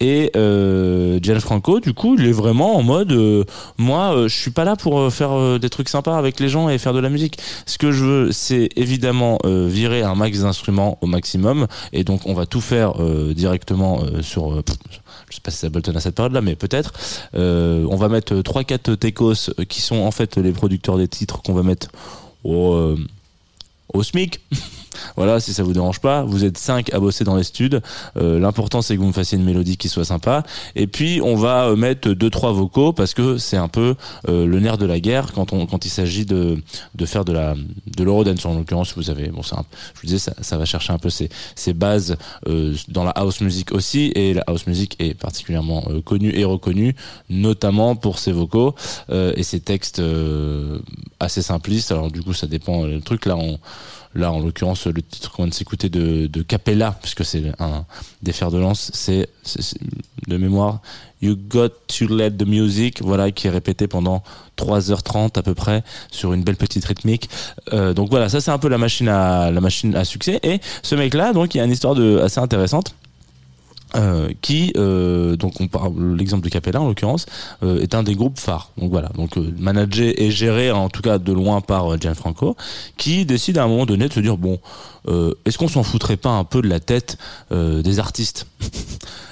Et 0.00 0.30
Gianfranco, 1.22 1.80
du 1.80 1.92
coup, 1.92 2.16
il 2.18 2.26
est 2.26 2.32
vraiment 2.32 2.76
en 2.76 2.82
mode, 2.82 3.12
moi, 3.78 4.14
euh, 4.14 4.28
je 4.28 4.36
suis 4.36 4.50
pas 4.50 4.64
là 4.64 4.76
pour 4.76 5.12
faire 5.12 5.58
des 5.58 5.70
trucs 5.70 5.88
sympas 5.88 6.16
avec 6.16 6.38
les 6.40 6.48
gens 6.48 6.68
et 6.68 6.78
faire 6.78 6.92
de 6.92 7.00
la 7.00 7.08
musique. 7.08 7.38
Ce 7.66 7.78
que 7.78 7.90
je 7.90 8.04
veux, 8.04 8.32
c'est 8.32 8.68
évidemment 8.76 9.38
virer 9.44 10.02
un 10.02 10.14
max 10.14 10.40
d'instruments 10.40 10.98
au 11.00 11.06
maximum, 11.06 11.37
et 11.92 12.04
donc 12.04 12.22
on 12.26 12.34
va 12.34 12.46
tout 12.46 12.60
faire 12.60 13.00
euh, 13.00 13.34
directement 13.34 14.02
euh, 14.02 14.22
sur. 14.22 14.52
euh, 14.52 14.62
je 15.30 15.34
sais 15.34 15.40
pas 15.42 15.50
si 15.50 15.58
c'est 15.58 15.66
Ableton 15.66 15.94
à 15.94 16.00
cette 16.00 16.14
période-là, 16.14 16.40
mais 16.40 16.54
peut-être. 16.56 16.92
On 17.34 17.96
va 17.96 18.08
mettre 18.08 18.40
trois, 18.40 18.64
quatre 18.64 18.94
techos 18.94 19.50
qui 19.68 19.82
sont 19.82 19.96
en 19.96 20.10
fait 20.10 20.36
les 20.36 20.52
producteurs 20.52 20.96
des 20.96 21.08
titres 21.08 21.42
qu'on 21.42 21.52
va 21.52 21.62
mettre 21.62 21.88
au 22.44 22.96
au 23.92 24.02
SMIC. 24.02 24.40
voilà, 25.16 25.40
si 25.40 25.52
ça 25.52 25.62
vous 25.62 25.72
dérange 25.72 26.00
pas, 26.00 26.22
vous 26.24 26.44
êtes 26.44 26.58
cinq 26.58 26.92
à 26.94 27.00
bosser 27.00 27.24
dans 27.24 27.36
les 27.36 27.44
studs. 27.44 27.80
Euh, 28.16 28.38
L'important 28.38 28.82
c'est 28.82 28.94
que 28.96 29.00
vous 29.00 29.06
me 29.08 29.12
fassiez 29.12 29.38
une 29.38 29.44
mélodie 29.44 29.76
qui 29.76 29.88
soit 29.88 30.04
sympa. 30.04 30.42
Et 30.74 30.86
puis 30.86 31.20
on 31.22 31.36
va 31.36 31.66
euh, 31.66 31.76
mettre 31.76 32.10
deux 32.10 32.30
trois 32.30 32.52
vocaux 32.52 32.92
parce 32.92 33.14
que 33.14 33.38
c'est 33.38 33.56
un 33.56 33.68
peu 33.68 33.94
euh, 34.28 34.46
le 34.46 34.60
nerf 34.60 34.78
de 34.78 34.86
la 34.86 35.00
guerre 35.00 35.32
quand 35.32 35.52
on 35.52 35.66
quand 35.66 35.84
il 35.84 35.90
s'agit 35.90 36.24
de 36.26 36.58
de 36.94 37.06
faire 37.06 37.24
de 37.24 37.32
la 37.32 37.54
de 37.96 38.04
l'eurodance 38.04 38.44
en 38.46 38.54
l'occurrence. 38.54 38.94
Vous 38.96 39.10
avez 39.10 39.28
bon, 39.28 39.40
un- 39.52 39.64
je 39.94 40.00
vous 40.00 40.06
disais 40.06 40.32
ça, 40.40 40.56
va 40.58 40.64
chercher 40.64 40.92
un 40.92 40.98
peu 40.98 41.10
ses 41.10 41.28
ses 41.54 41.72
bases 41.72 42.16
dans 42.88 43.04
la 43.04 43.10
house 43.10 43.40
music 43.40 43.72
aussi 43.72 44.12
et 44.14 44.34
la 44.34 44.42
house 44.46 44.66
music 44.66 44.96
est 44.98 45.14
particulièrement 45.14 45.82
connue 46.04 46.32
et 46.34 46.44
reconnue 46.44 46.94
notamment 47.28 47.96
pour 47.96 48.18
ses 48.18 48.32
vocaux 48.32 48.74
et 49.10 49.42
ses 49.42 49.60
textes 49.60 50.02
assez 51.20 51.42
simplistes. 51.42 51.92
Alors 51.92 52.10
du 52.10 52.22
coup 52.22 52.32
ça 52.32 52.46
dépend 52.46 52.84
le 52.84 53.00
truc 53.00 53.26
là 53.26 53.36
on 53.36 53.58
Là, 54.14 54.32
en 54.32 54.40
l'occurrence, 54.40 54.86
le 54.90 55.02
titre 55.02 55.32
qu'on 55.32 55.44
vient 55.44 55.50
de 55.50 55.54
s'écouter 55.54 55.88
de, 55.88 56.26
de 56.26 56.42
Capella, 56.42 56.98
puisque 57.00 57.24
c'est 57.24 57.52
un 57.58 57.84
des 58.22 58.32
fers 58.32 58.50
de 58.50 58.58
lance, 58.58 58.90
c'est 58.94 59.28
de 60.26 60.36
mémoire 60.36 60.80
You 61.20 61.36
Got 61.36 61.70
to 61.88 62.06
Let 62.06 62.32
the 62.32 62.46
Music, 62.46 63.02
voilà, 63.02 63.30
qui 63.30 63.46
est 63.46 63.50
répété 63.50 63.88
pendant 63.88 64.22
3h30 64.56 65.38
à 65.38 65.42
peu 65.42 65.54
près 65.54 65.82
sur 66.10 66.32
une 66.32 66.42
belle 66.42 66.56
petite 66.56 66.84
rythmique. 66.84 67.28
Euh, 67.72 67.92
donc 67.92 68.10
voilà, 68.10 68.28
ça 68.28 68.40
c'est 68.40 68.50
un 68.50 68.58
peu 68.58 68.68
la 68.68 68.78
machine 68.78 69.08
à 69.08 69.50
la 69.50 69.60
machine 69.60 69.94
à 69.96 70.04
succès. 70.04 70.38
Et 70.42 70.60
ce 70.82 70.94
mec-là, 70.94 71.32
donc, 71.32 71.54
il 71.54 71.58
y 71.58 71.60
a 71.60 71.64
une 71.64 71.72
histoire 71.72 71.94
de 71.94 72.18
assez 72.18 72.38
intéressante. 72.38 72.94
Euh, 73.96 74.28
qui 74.42 74.70
euh, 74.76 75.36
donc 75.36 75.62
on 75.62 75.66
parle 75.66 76.14
l'exemple 76.14 76.44
de 76.44 76.50
Capella 76.50 76.78
en 76.78 76.88
l'occurrence 76.88 77.24
euh, 77.62 77.80
est 77.80 77.94
un 77.94 78.02
des 78.02 78.14
groupes 78.14 78.38
phares. 78.38 78.70
Donc 78.76 78.90
voilà. 78.90 79.08
Donc 79.16 79.38
euh, 79.38 79.54
managé 79.58 80.24
et 80.24 80.30
géré 80.30 80.70
en 80.70 80.90
tout 80.90 81.00
cas 81.00 81.16
de 81.18 81.32
loin 81.32 81.62
par 81.62 81.94
euh, 81.94 81.96
Gianfranco 81.98 82.54
qui 82.98 83.24
décide 83.24 83.56
à 83.56 83.64
un 83.64 83.66
moment 83.68 83.86
donné 83.86 84.06
de 84.08 84.12
se 84.12 84.20
dire 84.20 84.36
bon 84.36 84.58
euh, 85.08 85.32
est-ce 85.46 85.56
qu'on 85.56 85.68
s'en 85.68 85.82
foutrait 85.82 86.18
pas 86.18 86.28
un 86.28 86.44
peu 86.44 86.60
de 86.60 86.68
la 86.68 86.80
tête 86.80 87.16
des 87.50 87.98
artistes? 87.98 88.46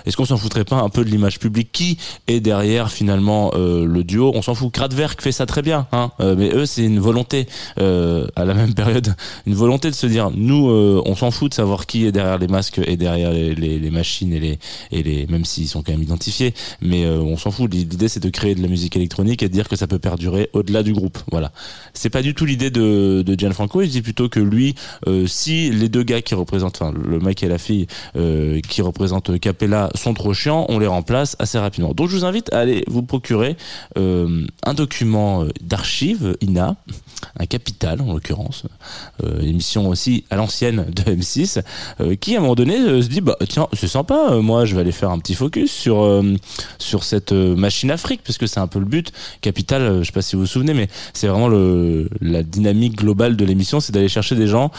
Est-ce 0.06 0.16
qu'on 0.16 0.24
s'en 0.24 0.36
foutrait 0.36 0.64
pas 0.64 0.76
un 0.76 0.88
peu 0.88 1.04
de 1.04 1.10
l'image 1.10 1.40
publique 1.40 1.70
qui 1.72 1.98
est 2.28 2.38
derrière 2.38 2.92
finalement 2.92 3.50
le 3.56 4.04
duo? 4.04 4.30
On 4.36 4.40
s'en 4.40 4.54
fout. 4.54 4.72
Kraftwerk 4.72 5.20
fait 5.20 5.32
ça 5.32 5.46
très 5.46 5.62
bien 5.62 5.88
hein. 5.90 6.12
Mais 6.20 6.54
eux 6.54 6.64
c'est 6.64 6.84
une 6.84 7.00
volonté 7.00 7.48
à 7.76 8.44
la 8.44 8.54
même 8.54 8.72
période 8.72 9.16
une 9.46 9.54
volonté 9.54 9.90
de 9.90 9.96
se 9.96 10.06
dire 10.06 10.30
nous 10.32 10.70
on 11.04 11.16
s'en 11.16 11.32
fout 11.32 11.50
de 11.50 11.54
savoir 11.54 11.86
qui 11.86 12.06
est 12.06 12.12
derrière 12.12 12.38
les 12.38 12.46
masques 12.46 12.80
et 12.86 12.96
derrière 12.96 13.32
les, 13.32 13.56
les, 13.56 13.80
les 13.80 13.90
machines 13.90 14.32
et 14.32 14.38
les 14.38 14.45
et 14.92 15.02
les 15.02 15.26
même 15.26 15.44
s'ils 15.44 15.68
sont 15.68 15.82
quand 15.82 15.92
même 15.92 16.02
identifiés 16.02 16.54
mais 16.80 17.04
euh, 17.04 17.20
on 17.20 17.36
s'en 17.36 17.50
fout. 17.50 17.72
L'idée 17.72 18.08
c'est 18.08 18.20
de 18.20 18.30
créer 18.30 18.54
de 18.54 18.62
la 18.62 18.68
musique 18.68 18.96
électronique 18.96 19.42
et 19.42 19.48
de 19.48 19.52
dire 19.52 19.68
que 19.68 19.76
ça 19.76 19.86
peut 19.86 19.98
perdurer 19.98 20.50
au-delà 20.52 20.82
du 20.82 20.92
groupe. 20.92 21.18
Voilà. 21.30 21.52
C'est 21.94 22.10
pas 22.10 22.22
du 22.22 22.34
tout 22.34 22.44
l'idée 22.44 22.70
de, 22.70 23.24
Gianfranco. 23.36 23.82
Il 23.82 23.90
dit 23.90 24.02
plutôt 24.02 24.28
que 24.28 24.40
lui 24.40 24.74
euh, 25.06 25.26
si 25.26 25.70
les 25.70 25.88
deux 25.88 26.02
gars 26.02 26.22
qui 26.22 26.34
représentent 26.34 26.80
enfin 26.80 26.92
le 26.96 27.18
mec 27.18 27.42
et 27.42 27.48
la 27.48 27.58
fille 27.58 27.86
euh, 28.16 28.60
qui 28.60 28.82
représentent 28.82 29.38
Capella 29.38 29.90
sont 29.94 30.14
trop 30.14 30.32
chiants 30.32 30.66
on 30.68 30.78
les 30.78 30.86
remplace 30.86 31.36
assez 31.38 31.58
rapidement. 31.58 31.92
Donc 31.92 32.08
je 32.08 32.16
vous 32.16 32.24
invite 32.24 32.52
à 32.52 32.60
aller 32.60 32.84
vous 32.86 33.02
procurer 33.02 33.56
un 33.96 34.74
document 34.74 35.44
d'archives 35.60 36.36
INA 36.40 36.76
un 37.38 37.46
capital 37.46 38.00
en 38.00 38.12
l'occurrence 38.12 38.64
émission 39.42 39.88
aussi 39.88 40.24
à 40.30 40.36
l'ancienne 40.36 40.86
de 40.90 41.02
M6 41.02 41.62
euh, 42.00 42.14
qui 42.14 42.34
à 42.34 42.38
un 42.38 42.40
moment 42.42 42.54
donné 42.54 42.76
se 43.02 43.08
dit 43.08 43.20
bah 43.20 43.36
tiens 43.48 43.68
c'est 43.72 43.88
sympa 43.88 44.28
euh, 44.36 44.42
moi 44.42 44.64
je 44.64 44.74
vais 44.74 44.80
aller 44.80 44.92
faire 44.92 45.10
un 45.10 45.18
petit 45.18 45.34
focus 45.34 45.70
sur 45.72 46.02
euh, 46.02 46.34
sur 46.78 47.04
cette 47.04 47.32
euh, 47.32 47.56
machine 47.56 47.90
Afrique 47.90 48.20
parce 48.24 48.38
que 48.38 48.46
c'est 48.46 48.60
un 48.60 48.66
peu 48.66 48.78
le 48.78 48.84
but. 48.84 49.12
Capital 49.40 49.82
euh, 49.82 49.98
je 50.00 50.06
sais 50.06 50.12
pas 50.12 50.22
si 50.22 50.36
vous 50.36 50.42
vous 50.42 50.46
souvenez 50.46 50.74
mais 50.74 50.88
c'est 51.12 51.26
vraiment 51.26 51.48
le 51.48 52.08
la 52.20 52.42
dynamique 52.42 52.96
globale 52.96 53.36
de 53.36 53.44
l'émission 53.44 53.80
c'est 53.80 53.92
d'aller 53.92 54.08
chercher 54.08 54.34
des 54.34 54.46
gens 54.46 54.70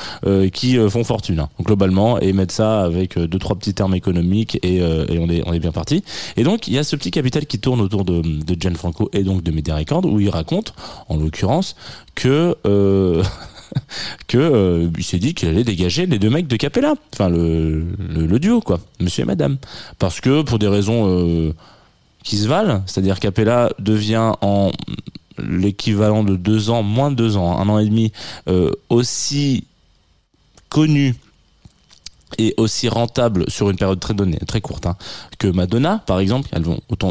qui 0.53 0.77
font 0.89 1.03
fortune 1.03 1.39
hein, 1.39 1.49
globalement 1.61 2.19
et 2.19 2.33
mettre 2.33 2.53
ça 2.53 2.81
avec 2.81 3.17
deux 3.17 3.39
trois 3.39 3.55
petits 3.55 3.73
termes 3.73 3.95
économiques 3.95 4.59
et, 4.63 4.77
et 4.77 5.19
on 5.19 5.29
est 5.29 5.43
on 5.45 5.53
est 5.53 5.59
bien 5.59 5.71
parti. 5.71 6.03
Et 6.35 6.43
donc 6.43 6.67
il 6.67 6.73
y 6.73 6.77
a 6.77 6.83
ce 6.83 6.95
petit 6.95 7.11
capital 7.11 7.45
qui 7.45 7.59
tourne 7.59 7.81
autour 7.81 8.05
de 8.05 8.21
de 8.21 8.61
Gianfranco 8.61 9.09
et 9.13 9.23
donc 9.23 9.43
de 9.43 9.51
Media 9.51 9.75
Records 9.75 10.05
où 10.05 10.19
il 10.19 10.29
raconte 10.29 10.73
en 11.09 11.17
l'occurrence 11.17 11.75
que 12.15 12.55
que 14.27 14.38
euh, 14.38 14.89
il 14.97 15.03
s'est 15.03 15.19
dit 15.19 15.33
qu'il 15.33 15.50
allait 15.50 15.63
dégager 15.63 16.05
les 16.05 16.19
deux 16.19 16.29
mecs 16.29 16.47
de 16.47 16.55
Capella, 16.55 16.95
enfin 17.13 17.29
le, 17.29 17.86
duo 18.39 18.62
quoi, 18.62 18.79
Monsieur 19.00 19.24
et 19.24 19.25
Madame, 19.25 19.57
parce 20.00 20.21
que 20.21 20.41
pour 20.41 20.59
des 20.59 20.67
raisons 20.67 21.07
euh, 21.07 21.53
qui 22.24 22.38
se 22.38 22.47
valent, 22.47 22.83
c'est-à-dire 22.86 23.19
Capella 23.19 23.71
devient 23.79 24.33
en 24.41 24.71
l'équivalent 25.38 26.24
de 26.24 26.36
deux 26.36 26.69
ans, 26.69 26.83
moins 26.83 27.12
de 27.12 27.15
deux 27.15 27.38
ans, 27.38 27.59
un 27.59 27.69
an 27.69 27.79
et 27.79 27.86
demi, 27.86 28.12
euh, 28.47 28.71
aussi 28.89 29.65
connu 30.69 31.15
et 32.38 32.53
aussi 32.58 32.89
rentable 32.89 33.50
sur 33.50 33.70
une 33.70 33.77
période 33.77 34.00
très 34.00 34.13
donnée, 34.13 34.39
très 34.48 34.62
courte, 34.62 34.86
hein, 34.86 34.96
que 35.39 35.48
Madonna, 35.48 36.03
par 36.06 36.20
exemple. 36.20 36.50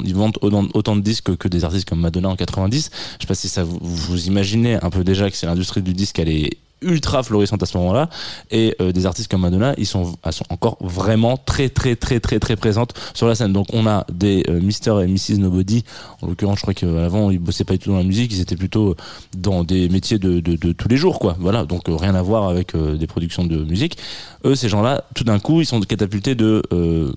Ils 0.05 0.15
vendent 0.15 0.39
autant, 0.41 0.67
autant 0.75 0.97
de 0.97 1.01
disques 1.01 1.37
que 1.37 1.49
des 1.49 1.65
artistes 1.65 1.89
comme 1.89 2.01
Madonna 2.01 2.29
en 2.29 2.37
90. 2.37 2.91
Je 3.19 3.23
sais 3.23 3.27
pas 3.27 3.35
si 3.35 3.49
ça 3.49 3.65
vous, 3.65 3.79
vous 3.81 4.27
imaginez 4.27 4.79
un 4.83 4.91
peu 4.91 5.05
déjà 5.05 5.31
que 5.31 5.37
c'est 5.37 5.47
l'industrie 5.47 5.83
du 5.83 5.95
disque, 5.95 6.19
elle 6.19 6.29
est 6.29 6.59
ultra 6.83 7.23
florissante 7.23 7.63
à 7.63 7.67
ce 7.67 7.77
moment-là. 7.79 8.09
Et 8.51 8.77
euh, 8.81 8.93
des 8.93 9.07
artistes 9.07 9.31
comme 9.31 9.43
Madonna 9.43 9.75
ils 9.79 9.87
sont 9.87 10.17
elles 10.25 10.33
sont 10.33 10.45
encore 10.51 10.77
vraiment 10.81 11.37
très 11.37 11.69
très 11.69 11.97
très 11.97 12.21
très 12.21 12.39
très 12.39 12.57
présentes 12.57 12.95
sur 13.15 13.27
la 13.27 13.35
scène. 13.35 13.53
Donc 13.53 13.67
on 13.73 13.87
a 13.87 14.05
des 14.13 14.45
euh, 14.49 14.61
Mr 14.61 15.03
et 15.03 15.07
Mrs 15.07 15.39
Nobody. 15.39 15.85
En 16.23 16.29
l'occurrence 16.29 16.59
je 16.59 16.63
crois 16.63 16.75
qu'avant 16.75 17.31
ils 17.31 17.39
bossaient 17.39 17.65
pas 17.65 17.75
du 17.75 17.79
tout 17.79 17.91
dans 17.91 17.99
la 17.99 18.05
musique. 18.05 18.33
Ils 18.33 18.41
étaient 18.41 18.57
plutôt 18.57 18.97
dans 19.37 19.65
des 19.65 19.89
métiers 19.89 20.19
de, 20.19 20.41
de, 20.41 20.73
tous 20.73 20.89
les 20.89 20.97
jours 20.97 21.19
quoi. 21.19 21.37
Voilà. 21.39 21.65
Donc 21.65 21.89
euh, 21.89 21.97
rien 21.97 22.15
à 22.15 22.23
voir 22.23 22.49
avec 22.49 22.75
euh, 22.75 22.97
des 22.97 23.07
productions 23.07 23.45
de 23.45 23.65
musique. 23.65 23.99
Eux 24.45 24.55
ces 24.55 24.69
gens-là 24.69 25.05
tout 25.15 25.25
d'un 25.25 25.39
coup 25.39 25.61
ils 25.61 25.67
sont 25.67 25.81
catapultés 25.81 26.35
de 26.35 26.63
euh, 26.73 27.13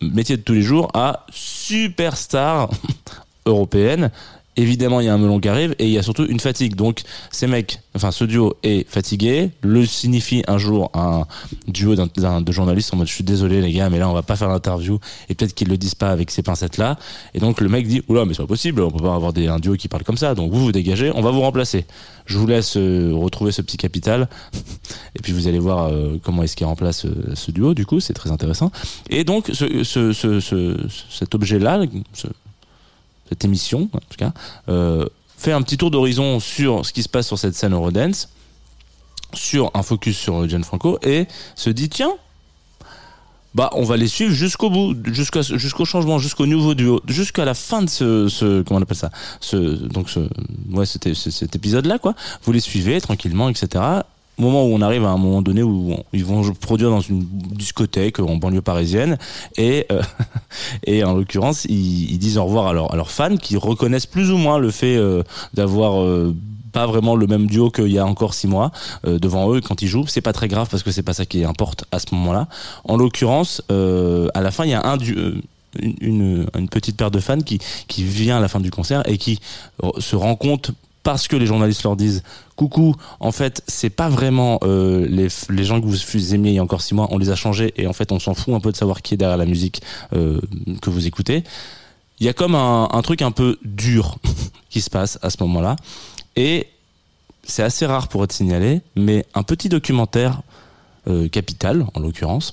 métier 0.00 0.36
de 0.36 0.42
tous 0.42 0.54
les 0.54 0.62
jours 0.62 0.90
à 0.94 1.26
superstar 1.30 2.70
européenne 3.46 4.10
évidemment 4.56 5.00
il 5.00 5.06
y 5.06 5.08
a 5.08 5.14
un 5.14 5.18
melon 5.18 5.38
qui 5.40 5.48
arrive 5.48 5.74
et 5.78 5.84
il 5.86 5.90
y 5.92 5.98
a 5.98 6.02
surtout 6.02 6.24
une 6.26 6.40
fatigue. 6.40 6.74
Donc 6.74 7.02
ces 7.30 7.46
mecs 7.46 7.80
enfin 7.94 8.10
ce 8.10 8.24
duo 8.24 8.54
est 8.62 8.88
fatigué. 8.88 9.50
Le 9.62 9.84
signifie 9.86 10.42
un 10.48 10.58
jour 10.58 10.90
un 10.94 11.24
duo 11.68 11.94
d'un, 11.94 12.40
de 12.40 12.52
journalistes 12.52 12.92
en 12.94 12.96
mode 12.98 13.06
je 13.08 13.12
suis 13.14 13.24
désolé 13.24 13.60
les 13.60 13.72
gars 13.72 13.90
mais 13.90 13.98
là 13.98 14.08
on 14.08 14.12
va 14.12 14.22
pas 14.22 14.36
faire 14.36 14.48
l'interview 14.48 14.98
et 15.28 15.34
peut-être 15.34 15.54
qu'ils 15.54 15.68
le 15.68 15.76
disent 15.76 15.94
pas 15.94 16.10
avec 16.10 16.30
ces 16.30 16.42
pincettes 16.42 16.78
là 16.78 16.98
et 17.34 17.38
donc 17.38 17.60
le 17.60 17.68
mec 17.68 17.86
dit 17.86 18.02
oula 18.08 18.24
mais 18.24 18.34
c'est 18.34 18.42
pas 18.42 18.46
possible 18.48 18.80
on 18.82 18.90
peut 18.90 19.02
pas 19.02 19.14
avoir 19.14 19.32
des, 19.32 19.46
un 19.48 19.58
duo 19.58 19.74
qui 19.74 19.88
parle 19.88 20.04
comme 20.04 20.16
ça. 20.18 20.34
Donc 20.34 20.52
vous 20.52 20.60
vous 20.60 20.72
dégagez 20.72 21.10
on 21.14 21.22
va 21.22 21.30
vous 21.30 21.40
remplacer. 21.40 21.84
Je 22.26 22.38
vous 22.38 22.46
laisse 22.46 22.76
euh, 22.76 23.12
retrouver 23.14 23.52
ce 23.52 23.62
petit 23.62 23.76
capital. 23.76 24.28
Et 25.14 25.20
puis 25.22 25.32
vous 25.32 25.46
allez 25.48 25.58
voir 25.60 25.86
euh, 25.86 26.16
comment 26.22 26.42
est-ce 26.42 26.56
qu'il 26.56 26.66
remplace 26.66 27.04
euh, 27.06 27.32
ce 27.34 27.50
duo. 27.50 27.72
Du 27.74 27.86
coup 27.86 28.00
c'est 28.00 28.14
très 28.14 28.30
intéressant. 28.30 28.70
Et 29.10 29.24
donc 29.24 29.50
ce, 29.52 29.84
ce, 29.84 30.12
ce- 30.12 30.76
cet 31.10 31.34
objet 31.34 31.58
là 31.58 31.82
cette 33.28 33.44
émission 33.44 33.88
en 33.92 33.98
tout 33.98 34.16
cas 34.18 34.32
euh, 34.68 35.06
fait 35.36 35.52
un 35.52 35.62
petit 35.62 35.76
tour 35.76 35.90
d'horizon 35.90 36.40
sur 36.40 36.84
ce 36.86 36.92
qui 36.92 37.02
se 37.02 37.08
passe 37.08 37.26
sur 37.26 37.38
cette 37.38 37.54
scène 37.54 37.72
Eurodance 37.74 38.28
sur 39.34 39.70
un 39.74 39.82
focus 39.82 40.16
sur 40.16 40.48
Gianfranco 40.48 40.98
et 41.02 41.26
se 41.54 41.70
dit 41.70 41.88
tiens 41.88 42.12
bah 43.54 43.70
on 43.72 43.84
va 43.84 43.96
les 43.96 44.08
suivre 44.08 44.32
jusqu'au 44.32 44.68
bout 44.70 44.94
jusqu'au 45.12 45.84
changement 45.84 46.18
jusqu'au 46.18 46.44
nouveau 46.46 46.74
duo 46.74 47.00
jusqu'à 47.06 47.44
la 47.44 47.54
fin 47.54 47.82
de 47.82 47.88
ce, 47.88 48.62
comment 48.62 48.80
on 48.80 48.82
appelle 48.82 48.96
ça 48.96 49.10
ce 49.40 49.56
donc 49.56 50.10
ouais 50.72 50.84
c'était 50.86 51.14
ce- 51.14 51.30
cet 51.30 51.56
épisode 51.56 51.86
là 51.86 51.98
quoi. 51.98 52.14
Vous 52.44 52.52
les 52.52 52.60
suivez 52.60 53.00
tranquillement 53.00 53.48
etc 53.48 53.82
moment 54.38 54.64
où 54.66 54.68
on 54.74 54.80
arrive 54.82 55.04
à 55.04 55.08
un 55.10 55.16
moment 55.16 55.42
donné 55.42 55.62
où 55.62 55.96
ils 56.12 56.24
vont 56.24 56.42
produire 56.54 56.90
dans 56.90 57.00
une 57.00 57.24
discothèque 57.24 58.18
en 58.20 58.36
banlieue 58.36 58.62
parisienne 58.62 59.18
et 59.56 59.86
euh, 59.90 60.02
et 60.84 61.04
en 61.04 61.14
l'occurrence 61.14 61.64
ils, 61.66 62.10
ils 62.12 62.18
disent 62.18 62.38
au 62.38 62.44
revoir 62.44 62.66
à, 62.66 62.72
leur- 62.72 62.92
à 62.92 62.96
leurs 62.96 63.10
fans 63.10 63.36
qui 63.36 63.56
reconnaissent 63.56 64.06
plus 64.06 64.30
ou 64.30 64.36
moins 64.36 64.58
le 64.58 64.70
fait 64.70 64.96
euh, 64.96 65.22
d'avoir 65.54 66.02
euh, 66.02 66.34
pas 66.72 66.86
vraiment 66.86 67.16
le 67.16 67.26
même 67.26 67.46
duo 67.46 67.70
qu'il 67.70 67.88
y 67.90 67.98
a 67.98 68.04
encore 68.06 68.34
six 68.34 68.46
mois 68.46 68.70
euh, 69.06 69.18
devant 69.18 69.50
eux 69.54 69.62
quand 69.62 69.80
ils 69.80 69.88
jouent. 69.88 70.06
C'est 70.06 70.20
pas 70.20 70.34
très 70.34 70.48
grave 70.48 70.68
parce 70.70 70.82
que 70.82 70.90
c'est 70.90 71.02
pas 71.02 71.14
ça 71.14 71.24
qui 71.24 71.42
importe 71.42 71.86
à 71.90 71.98
ce 71.98 72.14
moment-là. 72.14 72.48
En 72.84 72.98
l'occurrence 72.98 73.62
euh, 73.72 74.28
à 74.34 74.42
la 74.42 74.50
fin 74.50 74.64
il 74.66 74.70
y 74.72 74.74
a 74.74 74.86
un 74.86 74.98
euh, 74.98 75.40
une, 75.80 75.94
une, 76.00 76.46
une 76.58 76.68
petite 76.68 76.96
paire 76.96 77.10
de 77.10 77.18
fans 77.20 77.40
qui, 77.40 77.58
qui 77.88 78.02
vient 78.04 78.36
à 78.36 78.40
la 78.40 78.48
fin 78.48 78.60
du 78.60 78.70
concert 78.70 79.02
et 79.08 79.16
qui 79.18 79.40
euh, 79.82 79.90
se 79.98 80.16
rend 80.16 80.34
compte 80.36 80.72
parce 81.06 81.28
que 81.28 81.36
les 81.36 81.46
journalistes 81.46 81.84
leur 81.84 81.94
disent 81.94 82.24
coucou 82.56 82.96
en 83.20 83.30
fait 83.30 83.62
c'est 83.68 83.90
pas 83.90 84.08
vraiment 84.08 84.58
euh, 84.64 85.06
les, 85.08 85.28
les 85.50 85.62
gens 85.62 85.80
que 85.80 85.86
vous 85.86 86.34
aimiez 86.34 86.50
il 86.50 86.54
y 86.56 86.58
a 86.58 86.62
encore 86.64 86.82
six 86.82 86.94
mois 86.94 87.06
on 87.12 87.18
les 87.18 87.30
a 87.30 87.36
changés 87.36 87.72
et 87.76 87.86
en 87.86 87.92
fait 87.92 88.10
on 88.10 88.18
s'en 88.18 88.34
fout 88.34 88.52
un 88.54 88.58
peu 88.58 88.72
de 88.72 88.76
savoir 88.76 89.02
qui 89.02 89.14
est 89.14 89.16
derrière 89.16 89.36
la 89.36 89.46
musique 89.46 89.82
euh, 90.14 90.40
que 90.82 90.90
vous 90.90 91.06
écoutez. 91.06 91.44
Il 92.18 92.26
y 92.26 92.28
a 92.28 92.32
comme 92.32 92.56
un, 92.56 93.02
truc 93.04 93.22
un 93.22 93.30
peu 93.30 93.56
dur 93.64 94.16
qui 94.68 94.80
se 94.80 94.90
passe 94.90 95.16
à 95.22 95.30
ce 95.30 95.36
moment 95.38 95.60
là 95.60 95.76
et 96.34 96.66
c'est 97.44 97.62
assez 97.62 97.86
rare 97.86 98.08
pour 98.08 98.24
être 98.24 98.32
signalé 98.32 98.80
mais 98.96 99.26
un 99.34 99.44
petit 99.44 99.68
documentaire 99.68 100.40
euh, 101.06 101.28
capital 101.28 101.86
en 101.94 102.00
l'occurrence 102.00 102.52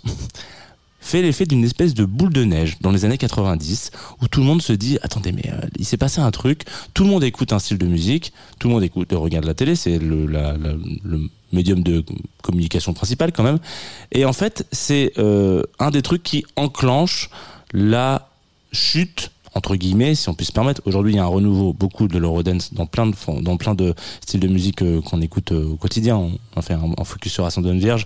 fait 1.04 1.22
l'effet 1.22 1.46
d'une 1.46 1.64
espèce 1.64 1.94
de 1.94 2.06
boule 2.06 2.32
de 2.32 2.44
neige 2.44 2.78
dans 2.82 2.92
les 2.92 3.06
années 3.06 3.18
90 3.18 3.92
où 4.22 4.28
tout 4.28 4.40
le 4.40 4.46
monde 4.46 4.62
se 4.62 4.74
dit 4.74 4.98
attendez 5.02 5.32
mais 5.34 5.50
euh, 5.50 5.68
il 5.78 5.86
s'est 5.86 5.98
passé 5.98 6.22
un 6.22 6.32
truc 6.32 6.64
tout 6.94 7.04
le 7.04 7.10
monde 7.10 7.24
écoute 7.24 7.52
un 7.52 7.60
style 7.60 7.78
de 7.78 7.86
musique 7.86 8.32
tout 8.58 8.70
le 8.70 8.74
monde 8.74 8.84
écoute 8.84 9.10
regarde 9.12 9.46
la 9.46 9.54
télé 9.54 9.76
c'est 9.76 10.00
le, 10.00 10.28
médium 11.52 11.84
de 11.84 12.04
communication 12.42 12.94
principal 12.94 13.32
quand 13.32 13.44
même 13.44 13.60
et 14.12 14.26
en 14.26 14.34
fait 14.34 14.66
c'est 14.72 15.12
euh, 15.18 15.62
un 15.78 15.92
des 15.92 16.02
trucs 16.02 16.24
qui 16.24 16.46
enclenche 16.56 17.30
la 17.74 18.30
chute 18.72 19.30
entre 19.56 19.76
guillemets, 19.76 20.16
si 20.16 20.30
on 20.30 20.34
peut 20.34 20.44
se 20.44 20.52
permettre. 20.52 20.82
Aujourd'hui, 20.86 21.14
il 21.14 21.18
y 21.18 21.20
a 21.20 21.24
un 21.24 21.28
renouveau, 21.28 21.74
beaucoup 21.74 22.08
de 22.08 22.18
l'eurodance 22.18 22.74
dans 22.74 22.88
plein 22.88 23.06
de 23.06 23.14
dans 23.42 23.56
plein 23.56 23.76
de 23.76 23.94
styles 24.22 24.40
de 24.40 24.48
musique 24.48 24.82
euh, 24.82 25.00
qu'on 25.02 25.22
écoute 25.22 25.52
au 25.52 25.76
quotidien. 25.76 26.18
On, 26.18 26.32
on 26.56 26.62
fait 26.64 26.74
un 26.74 27.04
focus 27.04 27.34
sur 27.34 27.46
Ascendant 27.46 27.72
Vierge. 27.74 28.06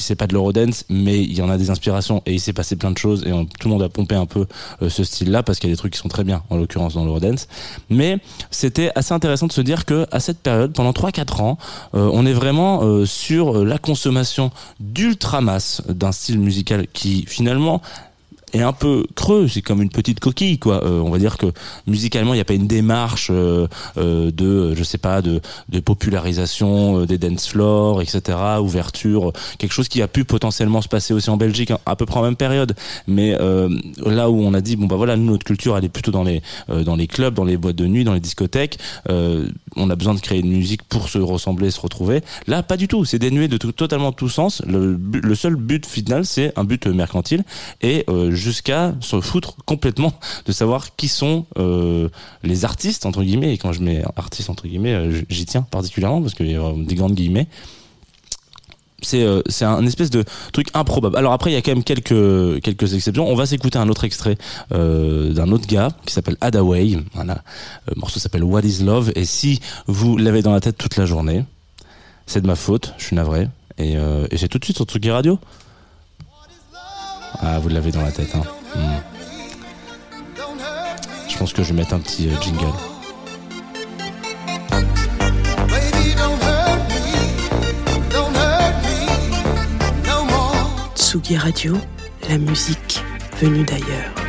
C'est 0.00 0.16
pas 0.16 0.26
de 0.26 0.32
l'eurodance, 0.32 0.84
mais 0.88 1.22
il 1.22 1.32
y 1.34 1.42
en 1.42 1.50
a 1.50 1.58
des 1.58 1.70
inspirations 1.70 2.22
et 2.26 2.34
il 2.34 2.40
s'est 2.40 2.52
passé 2.52 2.76
plein 2.76 2.90
de 2.90 2.98
choses 2.98 3.24
et 3.24 3.30
tout 3.30 3.68
le 3.68 3.70
monde 3.70 3.82
a 3.82 3.88
pompé 3.88 4.14
un 4.14 4.26
peu 4.26 4.46
euh, 4.82 4.88
ce 4.88 5.04
style-là 5.04 5.42
parce 5.42 5.58
qu'il 5.58 5.68
y 5.68 5.72
a 5.72 5.74
des 5.74 5.78
trucs 5.78 5.92
qui 5.92 5.98
sont 5.98 6.08
très 6.08 6.24
bien, 6.24 6.42
en 6.50 6.56
l'occurrence 6.56 6.94
dans 6.94 7.04
l'eurodance. 7.04 7.48
Mais 7.88 8.18
c'était 8.50 8.90
assez 8.94 9.12
intéressant 9.12 9.46
de 9.46 9.52
se 9.52 9.60
dire 9.60 9.84
que 9.84 10.06
à 10.10 10.20
cette 10.20 10.38
période, 10.38 10.72
pendant 10.72 10.92
3-4 10.92 11.42
ans, 11.42 11.58
euh, 11.94 12.10
on 12.12 12.26
est 12.26 12.32
vraiment 12.32 12.82
euh, 12.82 13.04
sur 13.04 13.64
la 13.64 13.78
consommation 13.78 14.50
d'ultramasse 14.80 15.82
d'un 15.88 16.12
style 16.12 16.38
musical 16.38 16.86
qui 16.92 17.24
finalement 17.26 17.82
est 18.52 18.62
un 18.62 18.72
peu 18.72 19.04
creux, 19.14 19.48
c'est 19.48 19.62
comme 19.62 19.82
une 19.82 19.90
petite 19.90 20.20
coquille 20.20 20.58
quoi. 20.58 20.84
Euh, 20.84 21.00
on 21.00 21.10
va 21.10 21.18
dire 21.18 21.36
que 21.38 21.46
musicalement 21.86 22.32
il 22.34 22.36
n'y 22.38 22.40
a 22.42 22.44
pas 22.44 22.54
une 22.54 22.66
démarche 22.66 23.28
euh, 23.30 23.66
euh, 23.98 24.30
de, 24.30 24.74
je 24.74 24.82
sais 24.84 24.98
pas, 24.98 25.22
de, 25.22 25.40
de 25.68 25.80
popularisation 25.80 27.00
euh, 27.00 27.06
des 27.06 27.18
dance 27.18 27.48
floors, 27.48 28.02
etc. 28.02 28.38
Ouverture, 28.60 29.32
quelque 29.58 29.72
chose 29.72 29.88
qui 29.88 30.02
a 30.02 30.08
pu 30.08 30.24
potentiellement 30.24 30.82
se 30.82 30.88
passer 30.88 31.14
aussi 31.14 31.30
en 31.30 31.36
Belgique 31.36 31.70
hein, 31.70 31.78
à 31.86 31.96
peu 31.96 32.06
près 32.06 32.18
en 32.20 32.22
même 32.22 32.36
période. 32.36 32.74
Mais 33.06 33.36
euh, 33.40 33.68
là 34.04 34.30
où 34.30 34.40
on 34.40 34.54
a 34.54 34.60
dit 34.60 34.76
bon 34.76 34.86
bah 34.86 34.96
voilà, 34.96 35.16
nous 35.16 35.30
notre 35.30 35.44
culture 35.44 35.76
elle 35.76 35.84
est 35.84 35.88
plutôt 35.88 36.10
dans 36.10 36.24
les 36.24 36.42
euh, 36.70 36.84
dans 36.84 36.96
les 36.96 37.06
clubs, 37.06 37.34
dans 37.34 37.44
les 37.44 37.56
boîtes 37.56 37.76
de 37.76 37.86
nuit, 37.86 38.04
dans 38.04 38.14
les 38.14 38.20
discothèques. 38.20 38.78
Euh, 39.08 39.48
on 39.76 39.88
a 39.90 39.96
besoin 39.96 40.14
de 40.14 40.20
créer 40.20 40.40
une 40.40 40.50
musique 40.50 40.82
pour 40.84 41.08
se 41.08 41.18
ressembler, 41.18 41.70
se 41.70 41.80
retrouver. 41.80 42.22
Là 42.46 42.62
pas 42.62 42.76
du 42.76 42.88
tout, 42.88 43.04
c'est 43.04 43.18
dénué 43.18 43.48
de 43.48 43.56
tout- 43.56 43.72
totalement 43.72 44.12
tout 44.12 44.28
sens. 44.28 44.62
Le, 44.66 44.98
le 45.12 45.34
seul 45.34 45.54
but 45.56 45.86
final 45.86 46.24
c'est 46.26 46.52
un 46.58 46.64
but 46.64 46.86
mercantile 46.86 47.44
et 47.82 48.04
euh, 48.08 48.30
jusqu'à 48.40 48.94
se 49.00 49.20
foutre 49.20 49.56
complètement 49.64 50.12
de 50.46 50.52
savoir 50.52 50.96
qui 50.96 51.08
sont 51.08 51.46
euh, 51.58 52.08
les 52.42 52.64
artistes 52.64 53.06
entre 53.06 53.22
guillemets 53.22 53.54
et 53.54 53.58
quand 53.58 53.72
je 53.72 53.82
mets 53.82 54.02
artistes 54.16 54.50
entre 54.50 54.66
guillemets 54.66 54.94
euh, 54.94 55.22
j'y 55.28 55.46
tiens 55.46 55.62
particulièrement 55.62 56.20
parce 56.20 56.34
qu'il 56.34 56.50
y 56.50 56.56
a 56.56 56.72
des 56.76 56.94
grandes 56.94 57.14
guillemets 57.14 57.46
c'est 59.02 59.22
euh, 59.22 59.42
c'est 59.48 59.64
un 59.64 59.86
espèce 59.86 60.10
de 60.10 60.24
truc 60.52 60.68
improbable. 60.74 61.16
Alors 61.16 61.32
après 61.32 61.50
il 61.50 61.54
y 61.54 61.56
a 61.56 61.62
quand 61.62 61.70
même 61.70 61.84
quelques 61.84 62.60
quelques 62.60 62.92
exceptions. 62.92 63.26
On 63.26 63.34
va 63.34 63.46
s'écouter 63.46 63.78
un 63.78 63.88
autre 63.88 64.04
extrait 64.04 64.36
d'un 64.70 65.52
autre 65.52 65.66
gars 65.66 65.88
qui 66.04 66.12
s'appelle 66.12 66.36
Adaway. 66.42 66.98
Voilà, 67.14 67.42
le 67.88 67.98
morceau 67.98 68.20
s'appelle 68.20 68.44
What 68.44 68.60
Is 68.60 68.84
Love? 68.84 69.12
Et 69.14 69.24
si 69.24 69.60
vous 69.86 70.18
l'avez 70.18 70.42
dans 70.42 70.52
la 70.52 70.60
tête 70.60 70.76
toute 70.76 70.96
la 70.96 71.06
journée, 71.06 71.44
c'est 72.26 72.42
de 72.42 72.46
ma 72.46 72.56
faute. 72.56 72.92
Je 72.98 73.04
suis 73.04 73.16
navré 73.16 73.48
et, 73.80 73.96
euh, 73.96 74.26
et 74.30 74.36
c'est 74.36 74.48
tout 74.48 74.58
de 74.58 74.64
suite 74.64 74.76
sur 74.76 74.84
Tsugi 74.84 75.10
Radio. 75.10 75.38
Ah 77.38 77.58
vous 77.58 77.68
l'avez 77.68 77.92
dans 77.92 78.02
la 78.02 78.12
tête. 78.12 78.34
Hein. 78.34 78.42
Hmm. 78.74 79.00
Je 81.28 81.38
pense 81.38 81.52
que 81.52 81.62
je 81.62 81.68
vais 81.68 81.80
mettre 81.80 81.94
un 81.94 82.00
petit 82.00 82.28
euh, 82.28 82.40
jingle. 82.40 82.66
Tsugi 90.96 91.36
Radio, 91.36 91.76
la 92.28 92.38
musique 92.38 93.02
venue 93.40 93.64
d'ailleurs. 93.64 94.19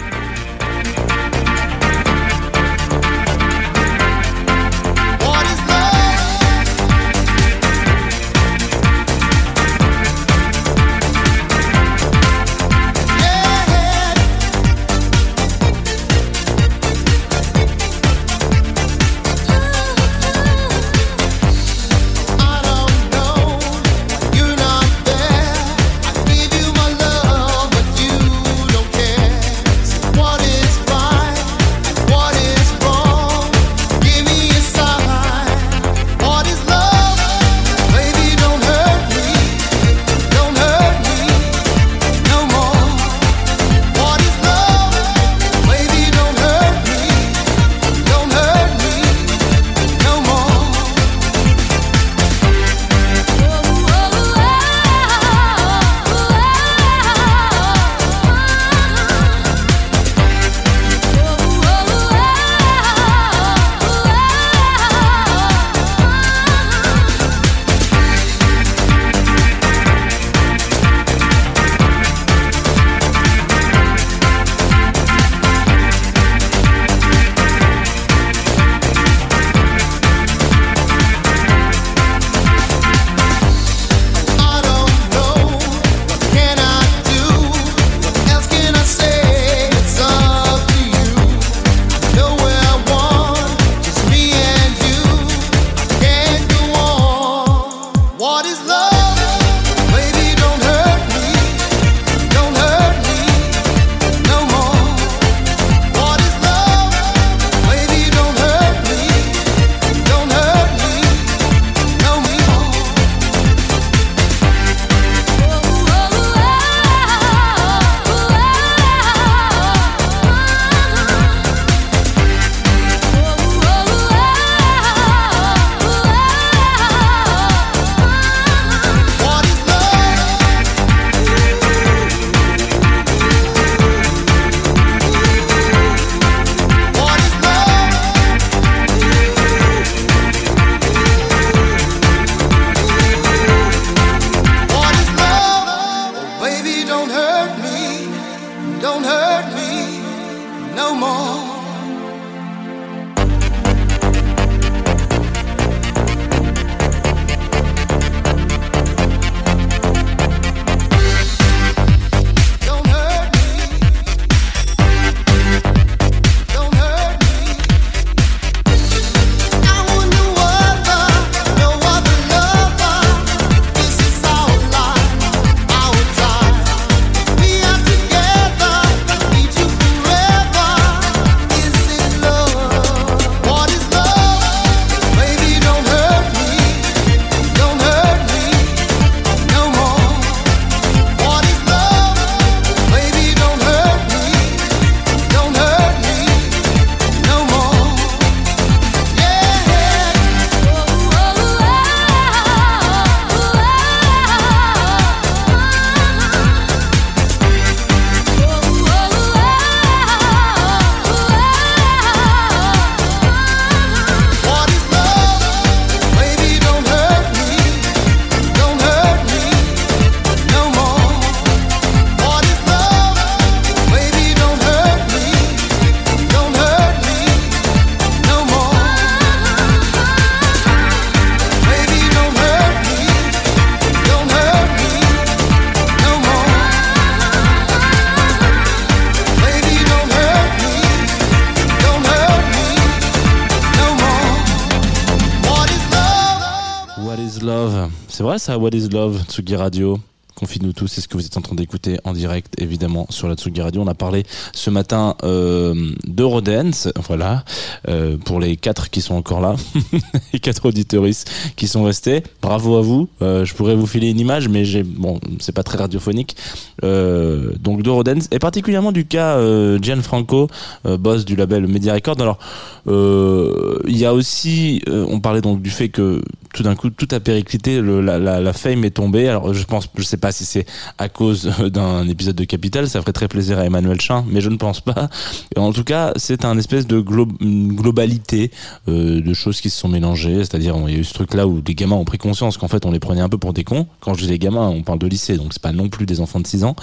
What 248.57 248.71
is 248.73 248.89
love 248.89 249.23
Tsugi 249.29 249.55
Radio 249.55 249.99
Confie-nous 250.35 250.73
tous, 250.73 250.87
c'est 250.87 251.01
ce 251.01 251.07
que 251.07 251.17
vous 251.17 251.25
êtes 251.25 251.37
en 251.37 251.41
train 251.41 251.55
d'écouter 251.55 251.99
en 252.03 252.13
direct, 252.13 252.55
évidemment, 252.59 253.05
sur 253.09 253.27
la 253.27 253.35
Tsugi 253.35 253.61
Radio. 253.61 253.81
On 253.81 253.87
a 253.87 253.93
parlé 253.93 254.23
ce 254.53 254.69
matin 254.69 255.15
euh, 255.23 255.91
d'Eurodance, 256.07 256.87
voilà, 257.05 257.43
euh, 257.87 258.17
pour 258.17 258.39
les 258.39 258.57
quatre 258.57 258.89
qui 258.89 259.01
sont 259.01 259.13
encore 259.13 259.41
là, 259.41 259.55
les 260.33 260.39
quatre 260.39 260.65
auditeuristes 260.65 261.29
qui 261.55 261.67
sont 261.67 261.83
restés. 261.83 262.23
Bravo 262.41 262.77
à 262.77 262.81
vous. 262.81 263.07
Euh, 263.21 263.45
je 263.45 263.53
pourrais 263.53 263.75
vous 263.75 263.85
filer 263.85 264.09
une 264.09 264.19
image, 264.19 264.47
mais 264.47 264.65
j'ai 264.65 264.83
bon, 264.83 265.19
c'est 265.39 265.51
pas 265.51 265.63
très 265.63 265.77
radiophonique. 265.77 266.35
Euh, 266.83 267.53
donc 267.59 267.83
d'Eurodance, 267.83 268.27
et 268.31 268.39
particulièrement 268.39 268.91
du 268.91 269.05
cas 269.05 269.37
Gianfranco, 269.79 270.47
boss 270.85 271.25
du 271.25 271.35
label 271.35 271.67
Media 271.67 271.93
Record. 271.93 272.19
Alors, 272.19 272.39
il 272.87 273.97
y 273.97 274.05
a 274.05 274.13
aussi, 274.13 274.81
on 274.87 275.19
parlait 275.19 275.41
donc 275.41 275.61
du 275.61 275.69
fait 275.69 275.89
que 275.89 276.21
tout 276.53 276.63
d'un 276.63 276.75
coup 276.75 276.89
tout 276.89 277.07
a 277.11 277.19
périclité, 277.19 277.81
le, 277.81 278.01
la, 278.01 278.19
la, 278.19 278.39
la 278.41 278.53
fame 278.53 278.83
est 278.83 278.91
tombée. 278.91 279.27
Alors 279.27 279.53
je 279.53 279.63
pense, 279.63 279.87
je 279.97 280.03
sais 280.03 280.17
pas 280.17 280.31
si 280.31 280.45
c'est 280.45 280.65
à 280.97 281.09
cause 281.09 281.51
d'un 281.59 282.07
épisode 282.07 282.35
de 282.35 282.43
Capital, 282.43 282.89
ça 282.89 283.01
ferait 283.01 283.13
très 283.13 283.27
plaisir 283.27 283.59
à 283.59 283.65
Emmanuel 283.65 283.99
Chin, 283.99 284.25
mais 284.29 284.41
je 284.41 284.49
ne 284.49 284.57
pense 284.57 284.81
pas. 284.81 285.09
En 285.55 285.71
tout 285.71 285.83
cas, 285.83 286.13
c'est 286.15 286.45
un 286.45 286.57
espèce 286.57 286.87
de 286.87 286.99
globalité 286.99 288.51
euh, 288.87 289.21
de 289.21 289.33
choses 289.33 289.61
qui 289.61 289.69
se 289.69 289.79
sont 289.79 289.87
mélangées, 289.89 290.37
c'est-à-dire 290.37 290.75
il 290.87 290.93
y 290.93 290.97
a 290.97 290.99
eu 290.99 291.03
ce 291.03 291.13
truc 291.13 291.33
là 291.33 291.47
où 291.47 291.61
les 291.65 291.75
gamins 291.75 291.95
ont 291.95 292.05
pris 292.05 292.17
conscience 292.17 292.57
qu'en 292.57 292.67
fait 292.67 292.85
on 292.85 292.91
les 292.91 292.99
prenait 292.99 293.21
un 293.21 293.29
peu 293.29 293.37
pour 293.37 293.53
des 293.53 293.63
cons. 293.63 293.87
Quand 293.99 294.13
je 294.13 294.23
dis 294.23 294.29
les 294.29 294.39
gamins, 294.39 294.67
on 294.67 294.83
parle 294.83 294.99
de 294.99 295.07
lycée, 295.07 295.37
donc 295.37 295.53
c'est 295.53 295.61
pas 295.61 295.71
non 295.71 295.89
plus 295.89 296.05
des 296.05 296.19
enfants 296.19 296.39
de 296.39 296.47
6 296.47 296.63
ans, 296.63 296.75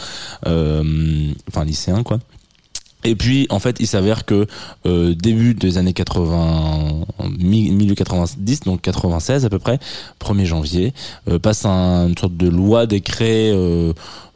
euh, 0.47 1.33
enfin 1.49 1.65
lycéens 1.65 2.03
quoi. 2.03 2.19
Et 3.05 3.15
puis, 3.15 3.47
en 3.51 3.59
fait, 3.61 3.77
il 3.81 3.87
s'avère 3.87 4.25
que 4.25 4.47
euh, 4.87 5.15
début 5.15 5.55
des 5.55 5.79
années 5.79 5.93
80, 5.93 7.05
mi- 7.39 7.71
milieu 7.71 7.95
90, 7.95 8.61
donc 8.61 8.83
96 8.83 9.45
à 9.45 9.51
peu 9.51 9.59
près, 9.61 9.79
1er 10.19 10.45
janvier, 10.47 10.93
euh, 11.29 11.39
passe 11.39 11.65
un- 11.65 12.09
une 12.09 12.19
sorte 12.19 12.37
de 12.37 12.49
loi, 12.49 12.87
décret, 12.87 13.51
euh, 13.53 13.93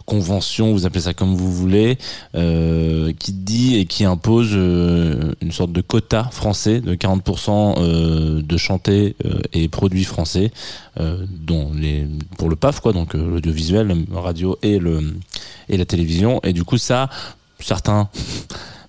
convention, 0.07 0.73
vous 0.73 0.85
appelez 0.85 1.03
ça 1.03 1.15
comme 1.15 1.35
vous 1.37 1.51
voulez, 1.53 1.97
euh, 2.35 3.13
qui 3.19 3.33
dit 3.33 3.77
et 3.77 3.87
qui 3.87 4.05
impose 4.05 4.51
euh, 4.53 5.33
une 5.41 5.53
sorte 5.53 5.73
de 5.73 5.81
quota 5.81 6.25
français 6.33 6.81
de 6.81 6.95
40% 6.95 7.77
euh, 7.79 8.43
de 8.43 8.57
chantés 8.57 9.17
et 9.53 9.69
produits 9.69 10.05
français, 10.05 10.51
dont 10.99 11.71
les 11.75 12.07
pour 12.37 12.49
le 12.51 12.57
PAF 12.57 12.81
quoi, 12.81 12.93
donc 12.93 13.15
l'audiovisuel, 13.15 14.05
la 14.13 14.21
radio 14.21 14.59
et 14.63 14.79
le 14.79 15.15
et 15.69 15.77
la 15.77 15.85
télévision. 15.85 16.41
Et 16.43 16.53
du 16.53 16.65
coup, 16.65 16.79
ça, 16.79 17.09
certains 17.65 18.09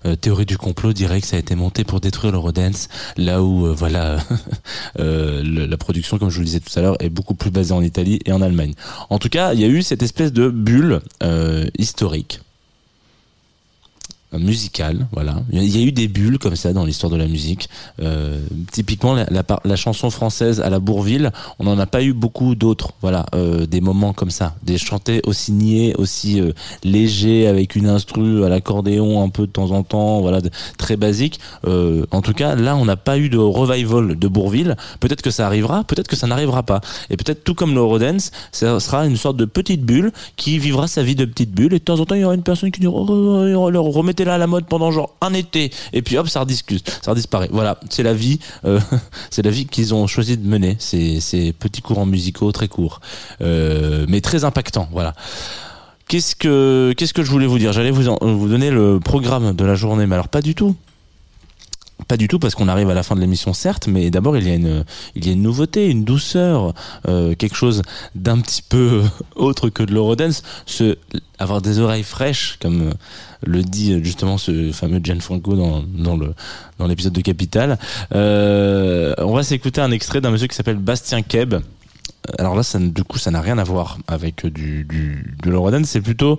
euh, 0.06 0.16
théories 0.16 0.44
du 0.46 0.58
complot 0.58 0.92
diraient 0.92 1.20
que 1.20 1.26
ça 1.26 1.36
a 1.36 1.38
été 1.38 1.54
monté 1.54 1.82
pour 1.84 2.00
détruire 2.00 2.32
l'Eurodance, 2.32 2.88
là 3.16 3.42
où 3.42 3.66
euh, 3.66 3.72
voilà 3.72 4.18
euh, 4.98 5.42
le- 5.42 5.66
la 5.66 5.76
production, 5.78 6.18
comme 6.18 6.28
je 6.30 6.34
vous 6.34 6.40
le 6.42 6.46
disais 6.46 6.60
tout 6.60 6.78
à 6.78 6.82
l'heure, 6.82 6.96
est 7.00 7.08
beaucoup 7.08 7.34
plus 7.34 7.50
basée 7.50 7.72
en 7.72 7.80
Italie 7.82 8.20
et 8.26 8.32
en 8.32 8.42
Allemagne. 8.42 8.74
En 9.10 9.18
tout 9.18 9.28
cas, 9.30 9.54
il 9.54 9.60
y 9.60 9.64
a 9.64 9.68
eu 9.68 9.82
cette 9.82 10.02
espèce 10.02 10.32
de 10.32 10.48
bulle 10.50 11.00
historique 11.78 12.40
musicale, 14.38 15.06
voilà. 15.12 15.36
Il 15.52 15.62
y 15.64 15.82
a- 15.82 15.84
eu 15.86 15.92
des 15.92 16.08
bulles 16.08 16.38
comme 16.38 16.56
ça 16.56 16.72
dans 16.72 16.84
l'histoire 16.84 17.10
de 17.10 17.16
la 17.16 17.26
musique. 17.26 17.68
Euh, 18.00 18.40
typiquement, 18.72 19.14
la, 19.14 19.76
chanson 19.76 20.10
française 20.10 20.60
à 20.60 20.70
la 20.70 20.78
Bourville, 20.78 21.30
on 21.58 21.64
n'en 21.64 21.78
a 21.78 21.86
pas 21.86 22.02
eu 22.02 22.12
beaucoup 22.12 22.54
d'autres. 22.54 22.92
Voilà, 23.02 23.26
euh, 23.34 23.66
des 23.66 23.80
moments 23.80 24.12
comme 24.12 24.30
ça, 24.30 24.54
des 24.62 24.78
chantés 24.78 25.20
aussi 25.26 25.52
niais, 25.52 25.94
aussi 25.96 26.40
euh, 26.40 26.52
légers, 26.84 27.46
avec 27.46 27.76
une 27.76 27.88
instru 27.88 28.44
à 28.44 28.48
l'accordéon 28.48 29.22
un 29.22 29.28
peu 29.28 29.46
de 29.46 29.52
temps 29.52 29.70
en 29.72 29.82
temps, 29.82 30.20
voilà, 30.20 30.40
très 30.78 30.96
basique. 30.96 31.40
Euh, 31.66 32.06
en 32.10 32.22
tout 32.22 32.32
cas, 32.32 32.54
là, 32.54 32.76
on 32.76 32.84
n'a 32.84 32.96
pas 32.96 33.18
eu 33.18 33.28
de 33.28 33.38
revival 33.38 34.18
de 34.18 34.28
Bourville. 34.28 34.76
Peut-être 35.00 35.22
que 35.22 35.30
ça 35.30 35.46
arrivera, 35.46 35.84
peut-être 35.84 36.08
que 36.08 36.16
ça 36.16 36.26
n'arrivera 36.26 36.62
pas. 36.62 36.80
Et 37.10 37.16
peut-être 37.16 37.44
tout 37.44 37.54
comme 37.54 37.74
l'Eurodance, 37.74 38.30
ça 38.52 38.80
sera 38.80 39.06
une 39.06 39.16
sorte 39.16 39.36
de 39.36 39.44
petite 39.44 39.82
bulle 39.82 40.12
qui 40.36 40.58
vivra 40.58 40.88
sa 40.88 41.02
vie 41.02 41.14
de 41.14 41.24
petite 41.24 41.52
bulle. 41.52 41.74
Et 41.74 41.78
de 41.78 41.84
temps 41.84 42.00
en 42.00 42.06
temps, 42.06 42.14
il 42.14 42.22
y 42.22 42.24
aura 42.24 42.34
une 42.34 42.42
personne 42.42 42.70
qui 42.70 42.80
dira, 42.80 42.92
oh, 42.94 43.06
oh, 43.08 43.70
à 44.30 44.38
la 44.38 44.46
mode 44.46 44.66
pendant 44.66 44.90
genre 44.90 45.14
un 45.20 45.34
été. 45.34 45.70
Et 45.92 46.02
puis 46.02 46.16
hop, 46.18 46.28
ça 46.28 46.40
rediscute, 46.40 46.88
ça 47.02 47.12
redisparaît. 47.12 47.48
Voilà, 47.50 47.78
c'est 47.90 48.02
la 48.02 48.14
vie, 48.14 48.38
euh, 48.64 48.80
c'est 49.30 49.42
la 49.42 49.50
vie 49.50 49.66
qu'ils 49.66 49.94
ont 49.94 50.06
choisi 50.06 50.36
de 50.36 50.46
mener. 50.46 50.76
Ces, 50.78 51.52
petits 51.58 51.82
courants 51.82 52.06
musicaux 52.06 52.52
très 52.52 52.68
courts, 52.68 53.00
euh, 53.40 54.06
mais 54.08 54.20
très 54.20 54.44
impactants. 54.44 54.88
Voilà. 54.92 55.14
Qu'est-ce 56.08 56.36
que 56.36 56.92
qu'est-ce 56.96 57.14
que 57.14 57.22
je 57.22 57.30
voulais 57.30 57.46
vous 57.46 57.58
dire? 57.58 57.72
J'allais 57.72 57.90
vous 57.90 58.16
vous 58.20 58.48
donner 58.48 58.70
le 58.70 59.00
programme 59.00 59.54
de 59.54 59.64
la 59.64 59.74
journée, 59.74 60.06
mais 60.06 60.14
alors 60.14 60.28
pas 60.28 60.42
du 60.42 60.54
tout. 60.54 60.76
Pas 62.08 62.16
du 62.16 62.26
tout 62.26 62.40
parce 62.40 62.54
qu'on 62.56 62.66
arrive 62.66 62.90
à 62.90 62.94
la 62.94 63.04
fin 63.04 63.14
de 63.14 63.20
l'émission 63.20 63.52
certes, 63.52 63.86
mais 63.86 64.10
d'abord 64.10 64.36
il 64.36 64.46
y 64.46 64.50
a 64.50 64.54
une 64.54 64.84
il 65.14 65.24
y 65.24 65.28
a 65.30 65.32
une 65.32 65.42
nouveauté, 65.42 65.88
une 65.88 66.04
douceur, 66.04 66.74
euh, 67.08 67.34
quelque 67.36 67.54
chose 67.54 67.82
d'un 68.16 68.40
petit 68.40 68.62
peu 68.62 69.02
autre 69.36 69.68
que 69.68 69.82
de 69.84 69.92
l'eurodance, 69.92 70.42
se 70.66 70.98
avoir 71.38 71.62
des 71.62 71.78
oreilles 71.78 72.02
fraîches 72.02 72.58
comme 72.60 72.88
euh, 72.88 72.92
le 73.46 73.62
dit 73.62 73.92
euh, 73.92 74.02
justement 74.02 74.38
ce 74.38 74.72
fameux 74.72 75.00
Gianfranco 75.02 75.54
dans 75.54 75.82
dans 75.82 76.18
dans 76.78 76.86
l'épisode 76.86 77.12
de 77.12 77.20
Capital. 77.20 77.78
On 78.10 79.32
va 79.34 79.42
s'écouter 79.44 79.80
un 79.80 79.92
extrait 79.92 80.20
d'un 80.20 80.30
monsieur 80.30 80.48
qui 80.48 80.56
s'appelle 80.56 80.78
Bastien 80.78 81.22
Keb. 81.22 81.54
Alors 82.38 82.56
là, 82.56 82.62
ça, 82.62 82.78
du 82.78 83.04
coup, 83.04 83.18
ça 83.18 83.30
n'a 83.30 83.42
rien 83.42 83.58
à 83.58 83.64
voir 83.64 83.98
avec 84.08 84.46
du, 84.46 84.84
du 84.84 85.36
de 85.42 85.50
l'eurodance, 85.50 85.88
c'est 85.88 86.00
plutôt 86.00 86.38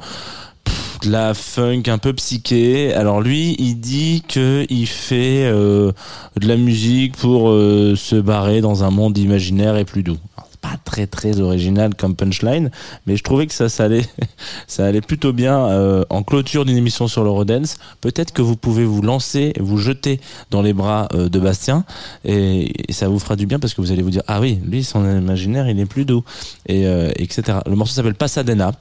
de 1.01 1.11
la 1.11 1.33
funk 1.33 1.83
un 1.87 1.97
peu 1.97 2.13
psyché. 2.13 2.93
Alors 2.93 3.21
lui, 3.21 3.55
il 3.59 3.75
dit 3.75 4.23
que 4.27 4.65
il 4.69 4.87
fait 4.87 5.45
euh, 5.45 5.91
de 6.39 6.47
la 6.47 6.57
musique 6.57 7.15
pour 7.17 7.49
euh, 7.49 7.95
se 7.95 8.15
barrer 8.15 8.61
dans 8.61 8.83
un 8.83 8.91
monde 8.91 9.17
imaginaire 9.17 9.77
et 9.77 9.85
plus 9.85 10.03
doux. 10.03 10.17
Alors, 10.37 10.49
pas 10.61 10.77
très 10.83 11.07
très 11.07 11.39
original 11.39 11.93
comme 11.95 12.15
punchline, 12.15 12.71
mais 13.05 13.17
je 13.17 13.23
trouvais 13.23 13.45
que 13.47 13.53
ça, 13.53 13.67
allait, 13.83 14.05
ça 14.67 14.85
allait 14.85 15.01
plutôt 15.01 15.33
bien 15.33 15.67
euh, 15.67 16.03
en 16.09 16.23
clôture 16.23 16.65
d'une 16.65 16.77
émission 16.77 17.07
sur 17.07 17.23
l'Eurodance. 17.23 17.77
Peut-être 18.01 18.33
que 18.33 18.41
vous 18.41 18.55
pouvez 18.55 18.85
vous 18.85 19.01
lancer, 19.01 19.53
vous 19.59 19.77
jeter 19.77 20.19
dans 20.51 20.61
les 20.61 20.73
bras 20.73 21.07
de 21.13 21.39
Bastien 21.39 21.85
et, 22.23 22.71
ça 22.89 23.07
vous 23.07 23.19
fera 23.19 23.35
du 23.35 23.45
bien 23.45 23.59
parce 23.59 23.73
que 23.73 23.81
vous 23.81 23.91
allez 23.91 24.01
vous 24.01 24.11
dire 24.11 24.23
ah 24.27 24.39
oui, 24.39 24.59
lui 24.65 24.83
son 24.83 25.03
imaginaire 25.05 25.69
il 25.69 25.79
est 25.79 25.85
plus 25.85 26.05
doux 26.05 26.23
et 26.67 26.85
etc. 27.17 27.59
Le 27.65 27.75
morceau 27.75 27.93
s'appelle 27.93 28.15
Pasadena. 28.15 28.71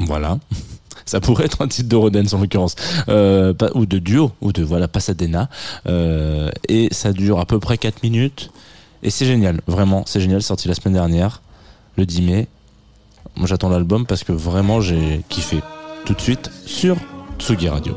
Voilà. 0.00 0.38
Ça 1.06 1.20
pourrait 1.20 1.46
être 1.46 1.62
un 1.62 1.68
titre 1.68 1.88
de 1.88 1.96
Rodens 1.96 2.32
en 2.34 2.38
l'occurrence, 2.38 2.76
euh, 3.08 3.52
ou 3.74 3.86
de 3.86 3.98
duo, 3.98 4.32
ou 4.40 4.52
de 4.52 4.62
voilà 4.62 4.86
Pasadena. 4.86 5.48
Euh, 5.88 6.50
et 6.68 6.88
ça 6.92 7.12
dure 7.12 7.40
à 7.40 7.46
peu 7.46 7.58
près 7.58 7.78
4 7.78 8.02
minutes. 8.02 8.50
Et 9.02 9.10
c'est 9.10 9.26
génial, 9.26 9.60
vraiment, 9.66 10.04
c'est 10.06 10.20
génial. 10.20 10.42
Sorti 10.42 10.68
la 10.68 10.74
semaine 10.74 10.94
dernière, 10.94 11.42
le 11.96 12.06
10 12.06 12.22
mai. 12.22 12.48
Moi 13.36 13.46
j'attends 13.46 13.70
l'album 13.70 14.06
parce 14.06 14.24
que 14.24 14.32
vraiment 14.32 14.80
j'ai 14.80 15.22
kiffé. 15.28 15.60
Tout 16.04 16.14
de 16.14 16.20
suite 16.20 16.50
sur 16.64 16.96
Tsugi 17.38 17.68
Radio. 17.68 17.96